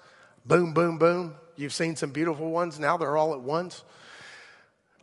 boom, 0.46 0.72
boom, 0.72 0.96
boom. 0.96 1.34
You've 1.56 1.74
seen 1.74 1.96
some 1.96 2.10
beautiful 2.10 2.50
ones. 2.50 2.78
Now 2.78 2.96
they're 2.96 3.16
all 3.16 3.34
at 3.34 3.42
once. 3.42 3.84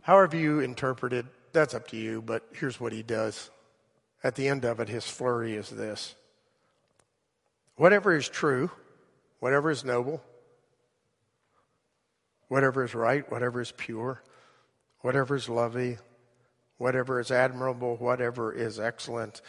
However, 0.01 0.35
you 0.35 0.59
interpret 0.59 1.13
it, 1.13 1.25
that's 1.53 1.73
up 1.73 1.87
to 1.89 1.97
you, 1.97 2.21
but 2.21 2.43
here's 2.53 2.79
what 2.79 2.91
he 2.91 3.03
does. 3.03 3.49
At 4.23 4.35
the 4.35 4.47
end 4.47 4.65
of 4.65 4.79
it, 4.79 4.89
his 4.89 5.05
flurry 5.05 5.53
is 5.53 5.69
this 5.69 6.15
whatever 7.75 8.15
is 8.15 8.27
true, 8.27 8.71
whatever 9.39 9.69
is 9.69 9.83
noble, 9.83 10.21
whatever 12.53 12.83
is 12.83 12.93
right, 12.93 13.31
whatever 13.31 13.61
is 13.61 13.71
pure, 13.71 14.21
whatever 14.99 15.35
is 15.35 15.49
lovely, 15.49 15.97
whatever 16.77 17.19
is 17.19 17.31
admirable, 17.31 17.95
whatever 17.95 18.53
is 18.53 18.79
excellent, 18.79 19.41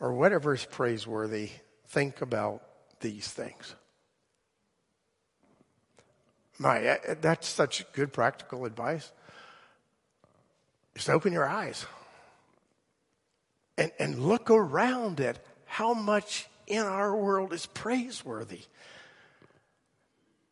or 0.00 0.12
whatever 0.12 0.52
is 0.52 0.64
praiseworthy, 0.64 1.50
think 1.86 2.20
about 2.20 2.60
these 2.98 3.28
things. 3.28 3.76
My, 6.58 6.82
eh, 6.82 6.96
eh, 7.06 7.14
that's 7.20 7.46
such 7.46 7.84
good 7.92 8.12
practical 8.12 8.64
advice. 8.64 9.12
Just 10.96 11.10
open 11.10 11.32
your 11.32 11.48
eyes 11.48 11.86
and, 13.78 13.92
and 14.00 14.18
look 14.18 14.50
around 14.50 15.20
at 15.20 15.38
how 15.64 15.94
much 15.94 16.48
in 16.66 16.82
our 16.82 17.14
world 17.16 17.52
is 17.52 17.66
praiseworthy. 17.66 18.62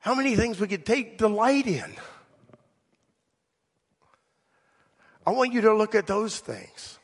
How 0.00 0.14
many 0.14 0.36
things 0.36 0.58
we 0.58 0.66
could 0.66 0.84
take 0.84 1.18
delight 1.18 1.66
in. 1.66 1.94
I 5.26 5.30
want 5.30 5.52
you 5.52 5.60
to 5.62 5.74
look 5.74 5.94
at 5.94 6.06
those 6.06 6.38
things 6.38 6.98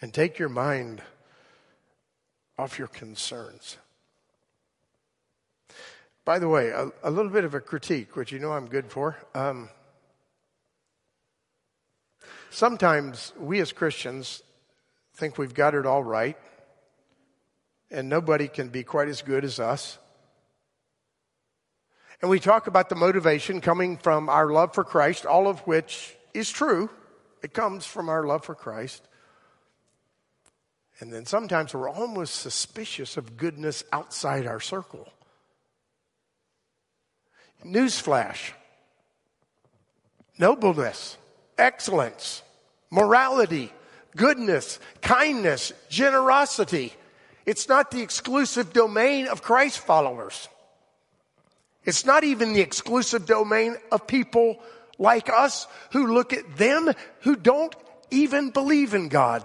and 0.00 0.12
take 0.12 0.38
your 0.38 0.48
mind 0.48 1.02
off 2.58 2.78
your 2.78 2.88
concerns. 2.88 3.78
By 6.24 6.38
the 6.38 6.48
way, 6.48 6.68
a, 6.68 6.90
a 7.02 7.10
little 7.10 7.30
bit 7.30 7.44
of 7.44 7.54
a 7.54 7.60
critique, 7.60 8.14
which 8.14 8.30
you 8.30 8.38
know 8.38 8.52
I'm 8.52 8.66
good 8.66 8.86
for. 8.86 9.16
Um, 9.34 9.70
Sometimes 12.50 13.32
we 13.38 13.60
as 13.60 13.70
Christians 13.70 14.42
think 15.14 15.38
we've 15.38 15.54
got 15.54 15.74
it 15.74 15.86
all 15.86 16.02
right, 16.02 16.36
and 17.90 18.08
nobody 18.08 18.48
can 18.48 18.68
be 18.68 18.82
quite 18.82 19.08
as 19.08 19.22
good 19.22 19.44
as 19.44 19.58
us. 19.58 19.98
And 22.22 22.30
we 22.30 22.38
talk 22.38 22.66
about 22.66 22.88
the 22.88 22.96
motivation 22.96 23.60
coming 23.60 23.96
from 23.96 24.28
our 24.28 24.50
love 24.50 24.74
for 24.74 24.84
Christ, 24.84 25.24
all 25.24 25.48
of 25.48 25.60
which 25.60 26.14
is 26.34 26.50
true. 26.50 26.90
It 27.42 27.54
comes 27.54 27.86
from 27.86 28.08
our 28.08 28.24
love 28.24 28.44
for 28.44 28.54
Christ. 28.54 29.02
And 31.00 31.10
then 31.10 31.24
sometimes 31.24 31.72
we're 31.72 31.88
almost 31.88 32.34
suspicious 32.34 33.16
of 33.16 33.38
goodness 33.38 33.82
outside 33.90 34.46
our 34.46 34.60
circle. 34.60 35.08
Newsflash 37.64 38.52
nobleness, 40.40 41.18
excellence, 41.58 42.42
morality, 42.90 43.70
goodness, 44.16 44.80
kindness, 45.02 45.72
generosity. 45.88 46.94
It's 47.46 47.68
not 47.68 47.90
the 47.90 48.02
exclusive 48.02 48.72
domain 48.72 49.28
of 49.28 49.42
Christ 49.42 49.78
followers. 49.78 50.48
It's 51.84 52.04
not 52.04 52.24
even 52.24 52.52
the 52.52 52.60
exclusive 52.60 53.26
domain 53.26 53.76
of 53.90 54.06
people 54.06 54.62
like 54.98 55.30
us 55.30 55.66
who 55.92 56.12
look 56.12 56.32
at 56.32 56.56
them 56.56 56.90
who 57.20 57.36
don't 57.36 57.74
even 58.10 58.50
believe 58.50 58.94
in 58.94 59.08
God. 59.08 59.44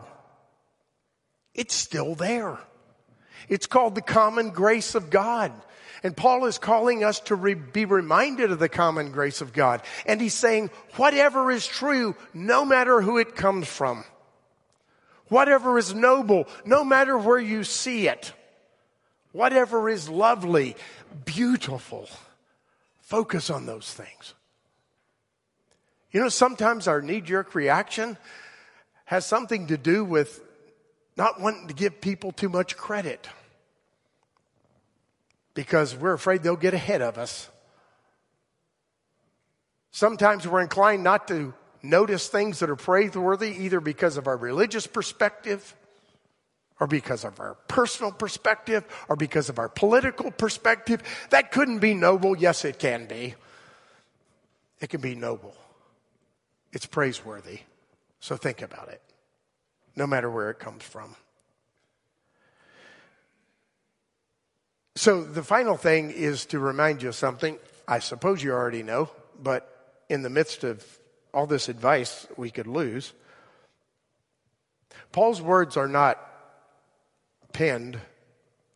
It's 1.53 1.73
still 1.73 2.15
there. 2.15 2.59
It's 3.47 3.67
called 3.67 3.95
the 3.95 4.01
common 4.01 4.49
grace 4.49 4.95
of 4.95 5.09
God. 5.09 5.53
And 6.03 6.15
Paul 6.15 6.45
is 6.45 6.57
calling 6.57 7.03
us 7.03 7.19
to 7.21 7.35
re- 7.35 7.53
be 7.53 7.85
reminded 7.85 8.51
of 8.51 8.59
the 8.59 8.69
common 8.69 9.11
grace 9.11 9.41
of 9.41 9.53
God. 9.53 9.81
And 10.05 10.19
he's 10.19 10.33
saying, 10.33 10.69
whatever 10.97 11.49
is 11.49 11.65
true, 11.65 12.15
no 12.33 12.65
matter 12.65 13.01
who 13.01 13.17
it 13.17 13.35
comes 13.35 13.67
from, 13.67 14.03
whatever 15.29 15.77
is 15.77 15.93
noble, 15.93 16.47
no 16.65 16.83
matter 16.83 17.17
where 17.17 17.39
you 17.39 17.63
see 17.63 18.07
it, 18.07 18.33
whatever 19.31 19.89
is 19.89 20.09
lovely, 20.09 20.75
beautiful, 21.25 22.07
focus 23.01 23.49
on 23.49 23.65
those 23.65 23.93
things. 23.93 24.33
You 26.11 26.21
know, 26.21 26.29
sometimes 26.29 26.87
our 26.87 27.01
knee 27.01 27.21
jerk 27.21 27.55
reaction 27.55 28.17
has 29.05 29.25
something 29.25 29.67
to 29.67 29.77
do 29.77 30.05
with 30.05 30.41
not 31.17 31.39
wanting 31.39 31.67
to 31.67 31.73
give 31.73 32.01
people 32.01 32.31
too 32.31 32.49
much 32.49 32.77
credit 32.77 33.27
because 35.53 35.95
we're 35.95 36.13
afraid 36.13 36.43
they'll 36.43 36.55
get 36.55 36.73
ahead 36.73 37.01
of 37.01 37.17
us. 37.17 37.49
Sometimes 39.91 40.47
we're 40.47 40.61
inclined 40.61 41.03
not 41.03 41.27
to 41.29 41.53
notice 41.89 42.27
things 42.27 42.59
that 42.59 42.69
are 42.69 42.75
praiseworthy 42.75 43.55
either 43.63 43.79
because 43.79 44.17
of 44.17 44.27
our 44.27 44.37
religious 44.37 44.87
perspective 44.87 45.75
or 46.79 46.87
because 46.87 47.23
of 47.23 47.39
our 47.39 47.55
personal 47.67 48.11
perspective 48.11 48.83
or 49.07 49.15
because 49.15 49.49
of 49.49 49.59
our 49.59 49.69
political 49.69 50.31
perspective. 50.31 51.01
That 51.29 51.51
couldn't 51.51 51.79
be 51.79 51.93
noble. 51.93 52.37
Yes, 52.37 52.65
it 52.65 52.79
can 52.79 53.05
be. 53.05 53.35
It 54.81 54.89
can 54.89 55.01
be 55.01 55.15
noble. 55.15 55.55
It's 56.73 56.85
praiseworthy. 56.85 57.59
So 58.19 58.35
think 58.35 58.61
about 58.61 58.89
it, 58.89 59.01
no 59.95 60.05
matter 60.05 60.29
where 60.29 60.49
it 60.49 60.59
comes 60.59 60.83
from. 60.83 61.15
So 64.95 65.23
the 65.23 65.43
final 65.43 65.77
thing 65.77 66.11
is 66.11 66.45
to 66.47 66.59
remind 66.59 67.01
you 67.01 67.09
of 67.09 67.15
something 67.15 67.57
I 67.87 67.99
suppose 67.99 68.41
you 68.41 68.51
already 68.51 68.81
know, 68.81 69.09
but 69.41 70.03
in 70.09 70.23
the 70.23 70.29
midst 70.29 70.63
of 70.63 70.83
all 71.35 71.45
this 71.45 71.67
advice 71.69 72.25
we 72.37 72.49
could 72.49 72.65
lose, 72.65 73.13
Paul's 75.11 75.41
words 75.41 75.75
are 75.75 75.87
not 75.87 76.17
penned 77.51 77.99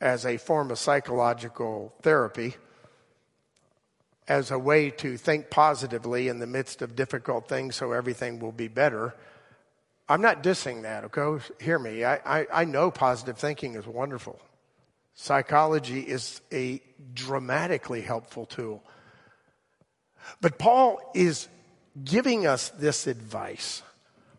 as 0.01 0.25
a 0.25 0.37
form 0.37 0.69
of 0.69 0.77
psychological 0.77 1.93
therapy, 2.01 2.55
as 4.27 4.51
a 4.51 4.59
way 4.59 4.89
to 4.89 5.17
think 5.17 5.49
positively 5.49 6.27
in 6.27 6.39
the 6.39 6.47
midst 6.47 6.81
of 6.81 6.95
difficult 6.95 7.47
things 7.47 7.75
so 7.75 7.93
everything 7.93 8.39
will 8.39 8.51
be 8.51 8.67
better. 8.67 9.15
I'm 10.07 10.21
not 10.21 10.43
dissing 10.43 10.83
that, 10.83 11.05
okay? 11.05 11.43
Hear 11.59 11.79
me. 11.79 12.03
I, 12.03 12.15
I, 12.41 12.47
I 12.53 12.65
know 12.65 12.91
positive 12.91 13.37
thinking 13.37 13.75
is 13.75 13.87
wonderful. 13.87 14.39
Psychology 15.13 16.01
is 16.01 16.41
a 16.51 16.81
dramatically 17.13 18.01
helpful 18.01 18.45
tool. 18.45 18.83
But 20.41 20.57
Paul 20.57 20.99
is 21.15 21.47
giving 22.03 22.45
us 22.45 22.69
this 22.69 23.07
advice 23.07 23.81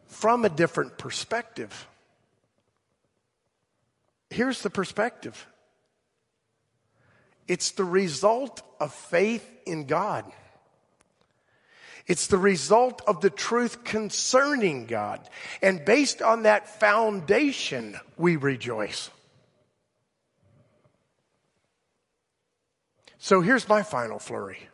from 0.07 0.45
a 0.45 0.49
different 0.49 0.99
perspective. 0.99 1.87
Here's 4.31 4.63
the 4.63 4.71
perspective 4.71 5.47
it's 7.49 7.73
the 7.73 7.85
result 7.85 8.63
of 8.79 8.95
faith 8.95 9.49
in 9.67 9.87
God. 9.87 10.25
It's 12.07 12.29
the 12.29 12.39
result 12.39 13.03
of 13.07 13.21
the 13.21 13.31
truth 13.31 13.85
concerning 13.85 14.87
God. 14.87 15.21
And 15.63 15.85
based 15.85 16.23
on 16.23 16.43
that 16.43 16.81
foundation, 16.81 17.99
we 18.17 18.37
rejoice. 18.37 19.11
So 23.19 23.43
here's 23.43 23.69
my 23.69 23.83
final 23.83 24.19
flurry. 24.19 24.70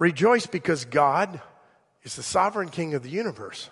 Rejoice 0.00 0.46
because 0.46 0.86
God 0.86 1.40
is 2.02 2.16
the 2.16 2.22
sovereign 2.22 2.70
king 2.70 2.94
of 2.94 3.02
the 3.04 3.10
universe. 3.10 3.68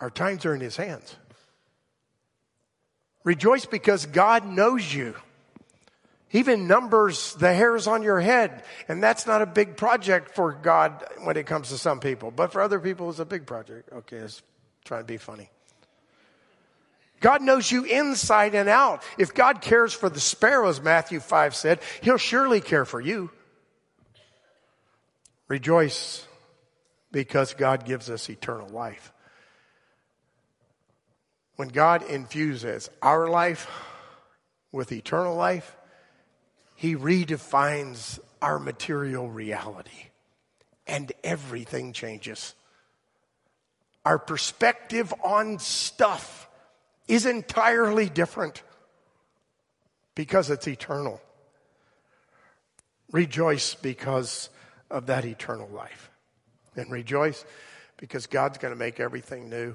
Our 0.00 0.10
times 0.10 0.46
are 0.46 0.54
in 0.54 0.60
his 0.60 0.76
hands. 0.76 1.16
Rejoice 3.24 3.66
because 3.66 4.06
God 4.06 4.46
knows 4.46 4.94
you. 4.94 5.16
He 6.28 6.38
even 6.38 6.68
numbers 6.68 7.34
the 7.34 7.52
hairs 7.52 7.88
on 7.88 8.04
your 8.04 8.20
head. 8.20 8.62
And 8.86 9.02
that's 9.02 9.26
not 9.26 9.42
a 9.42 9.46
big 9.46 9.76
project 9.76 10.36
for 10.36 10.52
God 10.52 11.04
when 11.24 11.36
it 11.36 11.46
comes 11.46 11.70
to 11.70 11.78
some 11.78 11.98
people. 11.98 12.30
But 12.30 12.52
for 12.52 12.62
other 12.62 12.78
people, 12.78 13.10
it's 13.10 13.18
a 13.18 13.24
big 13.24 13.44
project. 13.44 13.90
Okay, 13.92 14.20
let's 14.20 14.40
try 14.84 14.98
to 14.98 15.04
be 15.04 15.16
funny. 15.16 15.50
God 17.20 17.42
knows 17.42 17.72
you 17.72 17.82
inside 17.82 18.54
and 18.54 18.68
out. 18.68 19.02
If 19.18 19.34
God 19.34 19.62
cares 19.62 19.92
for 19.92 20.08
the 20.08 20.20
sparrows, 20.20 20.80
Matthew 20.80 21.18
5 21.18 21.56
said, 21.56 21.80
He'll 22.02 22.18
surely 22.18 22.60
care 22.60 22.84
for 22.84 23.00
you. 23.00 23.32
Rejoice 25.48 26.26
because 27.10 27.54
God 27.54 27.84
gives 27.86 28.10
us 28.10 28.28
eternal 28.28 28.68
life. 28.68 29.12
When 31.56 31.68
God 31.68 32.02
infuses 32.04 32.90
our 33.02 33.28
life 33.28 33.68
with 34.70 34.92
eternal 34.92 35.34
life, 35.34 35.76
He 36.76 36.94
redefines 36.94 38.20
our 38.40 38.58
material 38.58 39.28
reality 39.28 40.10
and 40.86 41.10
everything 41.24 41.92
changes. 41.92 42.54
Our 44.04 44.18
perspective 44.18 45.12
on 45.24 45.58
stuff 45.58 46.48
is 47.08 47.26
entirely 47.26 48.08
different 48.08 48.62
because 50.14 50.50
it's 50.50 50.68
eternal. 50.68 51.20
Rejoice 53.10 53.74
because 53.74 54.50
of 54.90 55.06
that 55.06 55.24
eternal 55.24 55.68
life. 55.68 56.10
And 56.76 56.90
rejoice 56.90 57.44
because 57.96 58.26
God's 58.26 58.58
going 58.58 58.72
to 58.72 58.78
make 58.78 59.00
everything 59.00 59.48
new. 59.48 59.74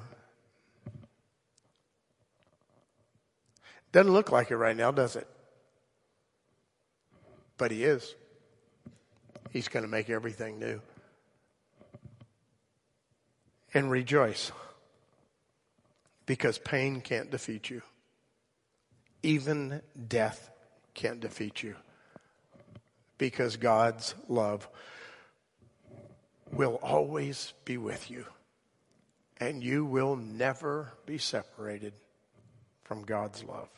Doesn't 3.91 4.11
look 4.11 4.31
like 4.31 4.49
it 4.51 4.57
right 4.57 4.75
now, 4.75 4.91
does 4.91 5.15
it? 5.15 5.27
But 7.57 7.71
He 7.71 7.83
is. 7.83 8.15
He's 9.51 9.67
going 9.67 9.83
to 9.83 9.89
make 9.89 10.09
everything 10.09 10.59
new. 10.59 10.81
And 13.73 13.91
rejoice 13.91 14.51
because 16.25 16.57
pain 16.57 17.01
can't 17.01 17.29
defeat 17.29 17.69
you. 17.69 17.81
Even 19.21 19.81
death 20.07 20.49
can't 20.93 21.19
defeat 21.19 21.63
you 21.63 21.75
because 23.17 23.57
God's 23.57 24.15
love 24.27 24.67
will 26.55 26.79
always 26.81 27.53
be 27.65 27.77
with 27.77 28.09
you 28.09 28.25
and 29.37 29.63
you 29.63 29.83
will 29.83 30.15
never 30.15 30.93
be 31.05 31.17
separated 31.17 31.93
from 32.83 33.03
God's 33.03 33.43
love. 33.43 33.69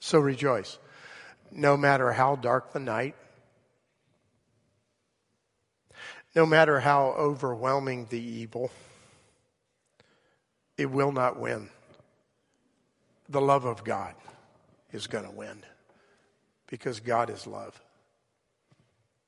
So 0.00 0.18
rejoice. 0.18 0.78
No 1.50 1.76
matter 1.76 2.12
how 2.12 2.36
dark 2.36 2.72
the 2.72 2.80
night, 2.80 3.14
no 6.34 6.46
matter 6.46 6.80
how 6.80 7.08
overwhelming 7.10 8.06
the 8.08 8.20
evil, 8.20 8.70
it 10.78 10.90
will 10.90 11.12
not 11.12 11.38
win. 11.38 11.68
The 13.28 13.40
love 13.40 13.64
of 13.64 13.84
God 13.84 14.14
is 14.92 15.06
going 15.06 15.24
to 15.24 15.30
win 15.30 15.62
because 16.66 17.00
God 17.00 17.28
is 17.28 17.46
love. 17.46 17.78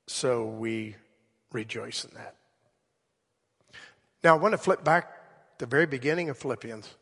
So 0.07 0.45
we 0.45 0.95
rejoice 1.55 2.03
in 2.03 2.11
that. 2.15 2.35
Now, 4.23 4.35
I 4.35 4.39
want 4.39 4.51
to 4.51 4.57
flip 4.57 4.83
back 4.83 5.07
to 5.57 5.65
the 5.65 5.69
very 5.69 5.85
beginning 5.85 6.29
of 6.29 6.37
Philippians 6.37 6.93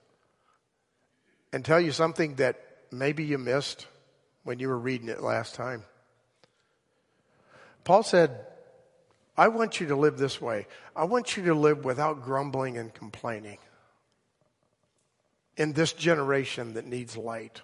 and 1.51 1.65
tell 1.65 1.79
you 1.79 1.91
something 1.91 2.35
that 2.35 2.61
maybe 2.91 3.23
you 3.23 3.37
missed 3.37 3.87
when 4.43 4.59
you 4.59 4.67
were 4.69 4.77
reading 4.77 5.09
it 5.09 5.21
last 5.21 5.55
time. 5.55 5.83
Paul 7.83 8.03
said, 8.03 8.45
I 9.35 9.47
want 9.47 9.79
you 9.79 9.87
to 9.87 9.95
live 9.95 10.17
this 10.17 10.39
way. 10.39 10.67
I 10.95 11.05
want 11.05 11.35
you 11.35 11.43
to 11.45 11.55
live 11.55 11.83
without 11.83 12.23
grumbling 12.23 12.77
and 12.77 12.93
complaining 12.93 13.57
in 15.57 15.73
this 15.73 15.93
generation 15.93 16.75
that 16.75 16.85
needs 16.85 17.17
light. 17.17 17.61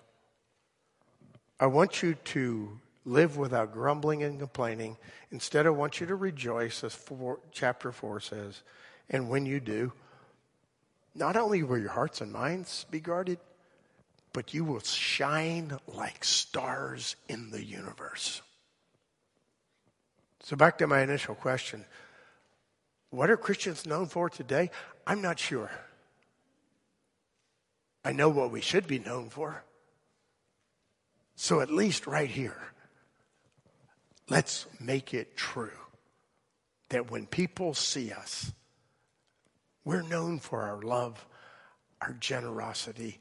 I 1.59 1.67
want 1.67 2.01
you 2.01 2.15
to 2.15 2.79
live 3.09 3.37
without 3.37 3.73
grumbling 3.73 4.23
and 4.23 4.39
complaining. 4.39 4.97
Instead, 5.31 5.65
I 5.65 5.71
want 5.71 5.99
you 5.99 6.07
to 6.07 6.15
rejoice, 6.15 6.83
as 6.83 6.93
four, 6.93 7.39
chapter 7.51 7.91
4 7.91 8.19
says. 8.19 8.61
And 9.09 9.29
when 9.29 9.45
you 9.45 9.59
do, 9.59 9.91
not 11.15 11.35
only 11.35 11.63
will 11.63 11.79
your 11.79 11.89
hearts 11.89 12.21
and 12.21 12.31
minds 12.31 12.85
be 12.91 12.99
guarded, 12.99 13.39
but 14.31 14.53
you 14.53 14.63
will 14.63 14.79
shine 14.81 15.77
like 15.87 16.23
stars 16.23 17.15
in 17.27 17.49
the 17.49 17.63
universe. 17.63 18.41
So, 20.43 20.55
back 20.55 20.77
to 20.77 20.87
my 20.87 21.01
initial 21.01 21.35
question 21.35 21.85
what 23.09 23.31
are 23.31 23.37
Christians 23.37 23.87
known 23.87 24.05
for 24.05 24.29
today? 24.29 24.69
I'm 25.07 25.21
not 25.21 25.39
sure. 25.39 25.71
I 28.05 28.11
know 28.11 28.29
what 28.29 28.51
we 28.51 28.61
should 28.61 28.87
be 28.87 28.99
known 28.99 29.29
for. 29.29 29.63
So 31.35 31.61
at 31.61 31.71
least 31.71 32.05
right 32.05 32.29
here, 32.29 32.57
let's 34.29 34.65
make 34.79 35.13
it 35.13 35.35
true 35.35 35.71
that 36.89 37.11
when 37.11 37.25
people 37.25 37.73
see 37.73 38.11
us, 38.11 38.51
we're 39.85 40.01
known 40.01 40.39
for 40.39 40.63
our 40.63 40.81
love, 40.81 41.25
our 42.01 42.13
generosity, 42.19 43.19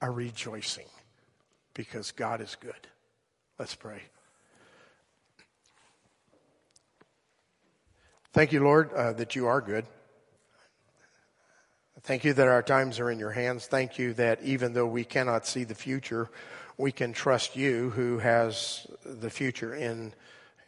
our 0.00 0.12
rejoicing, 0.12 0.86
because 1.74 2.10
God 2.10 2.40
is 2.40 2.56
good. 2.60 2.88
Let's 3.58 3.74
pray. 3.74 4.02
Thank 8.32 8.52
you, 8.52 8.62
Lord, 8.64 8.92
uh, 8.94 9.12
that 9.12 9.36
you 9.36 9.46
are 9.46 9.60
good. 9.60 9.84
Thank 12.00 12.24
you 12.24 12.32
that 12.32 12.48
our 12.48 12.62
times 12.62 12.98
are 12.98 13.10
in 13.10 13.18
your 13.18 13.30
hands. 13.30 13.66
Thank 13.66 13.98
you 13.98 14.14
that 14.14 14.42
even 14.42 14.72
though 14.72 14.86
we 14.86 15.04
cannot 15.04 15.46
see 15.46 15.64
the 15.64 15.74
future, 15.74 16.30
we 16.76 16.90
can 16.90 17.12
trust 17.12 17.54
you 17.54 17.90
who 17.90 18.18
has 18.18 18.86
the 19.04 19.30
future 19.30 19.74
in 19.74 20.14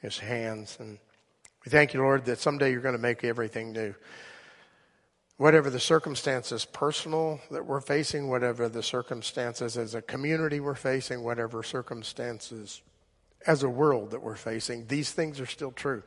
his 0.05 0.19
hands. 0.19 0.77
And 0.79 0.99
we 1.65 1.71
thank 1.71 1.95
you, 1.95 2.01
Lord, 2.01 2.25
that 2.27 2.39
someday 2.39 2.71
you're 2.71 2.81
going 2.81 2.97
to 2.97 3.01
make 3.01 3.25
everything 3.25 3.73
new. 3.73 3.95
Whatever 5.37 5.69
the 5.69 5.81
circumstances 5.81 6.65
personal 6.65 7.41
that 7.51 7.67
we're 7.67 7.81
facing, 7.81 8.29
whatever 8.29 8.69
the 8.69 8.83
circumstances 8.83 9.77
as 9.77 9.95
a 9.95 10.03
community 10.03 10.61
we're 10.61 10.77
facing, 10.77 11.25
whatever 11.25 11.63
circumstances 11.63 12.83
as 13.47 13.63
a 13.63 13.69
world 13.69 14.13
that 14.13 14.23
we're 14.23 14.37
facing, 14.37 14.87
these 14.87 15.11
things 15.11 15.41
are 15.41 15.47
still 15.47 15.73
true. 15.73 16.05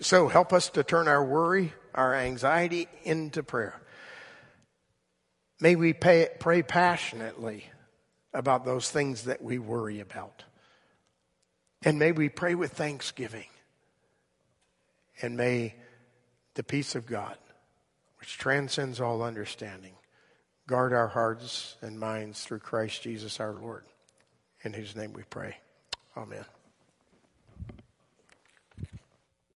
So 0.00 0.26
help 0.28 0.52
us 0.52 0.70
to 0.70 0.82
turn 0.82 1.06
our 1.06 1.24
worry 1.24 1.72
our 1.98 2.14
anxiety 2.14 2.86
into 3.02 3.42
prayer. 3.42 3.74
May 5.60 5.74
we 5.74 5.92
pay, 5.92 6.28
pray 6.38 6.62
passionately 6.62 7.64
about 8.32 8.64
those 8.64 8.88
things 8.88 9.24
that 9.24 9.42
we 9.42 9.58
worry 9.58 9.98
about. 9.98 10.44
And 11.82 11.98
may 11.98 12.12
we 12.12 12.28
pray 12.28 12.54
with 12.54 12.72
thanksgiving. 12.72 13.46
And 15.22 15.36
may 15.36 15.74
the 16.54 16.62
peace 16.62 16.94
of 16.94 17.06
God, 17.06 17.36
which 18.20 18.38
transcends 18.38 19.00
all 19.00 19.22
understanding, 19.22 19.94
guard 20.66 20.92
our 20.92 21.08
hearts 21.08 21.76
and 21.80 21.98
minds 21.98 22.44
through 22.44 22.60
Christ 22.60 23.02
Jesus 23.02 23.40
our 23.40 23.52
Lord. 23.52 23.84
In 24.64 24.72
whose 24.72 24.96
name 24.96 25.12
we 25.12 25.22
pray. 25.22 25.56
Amen. 26.16 26.44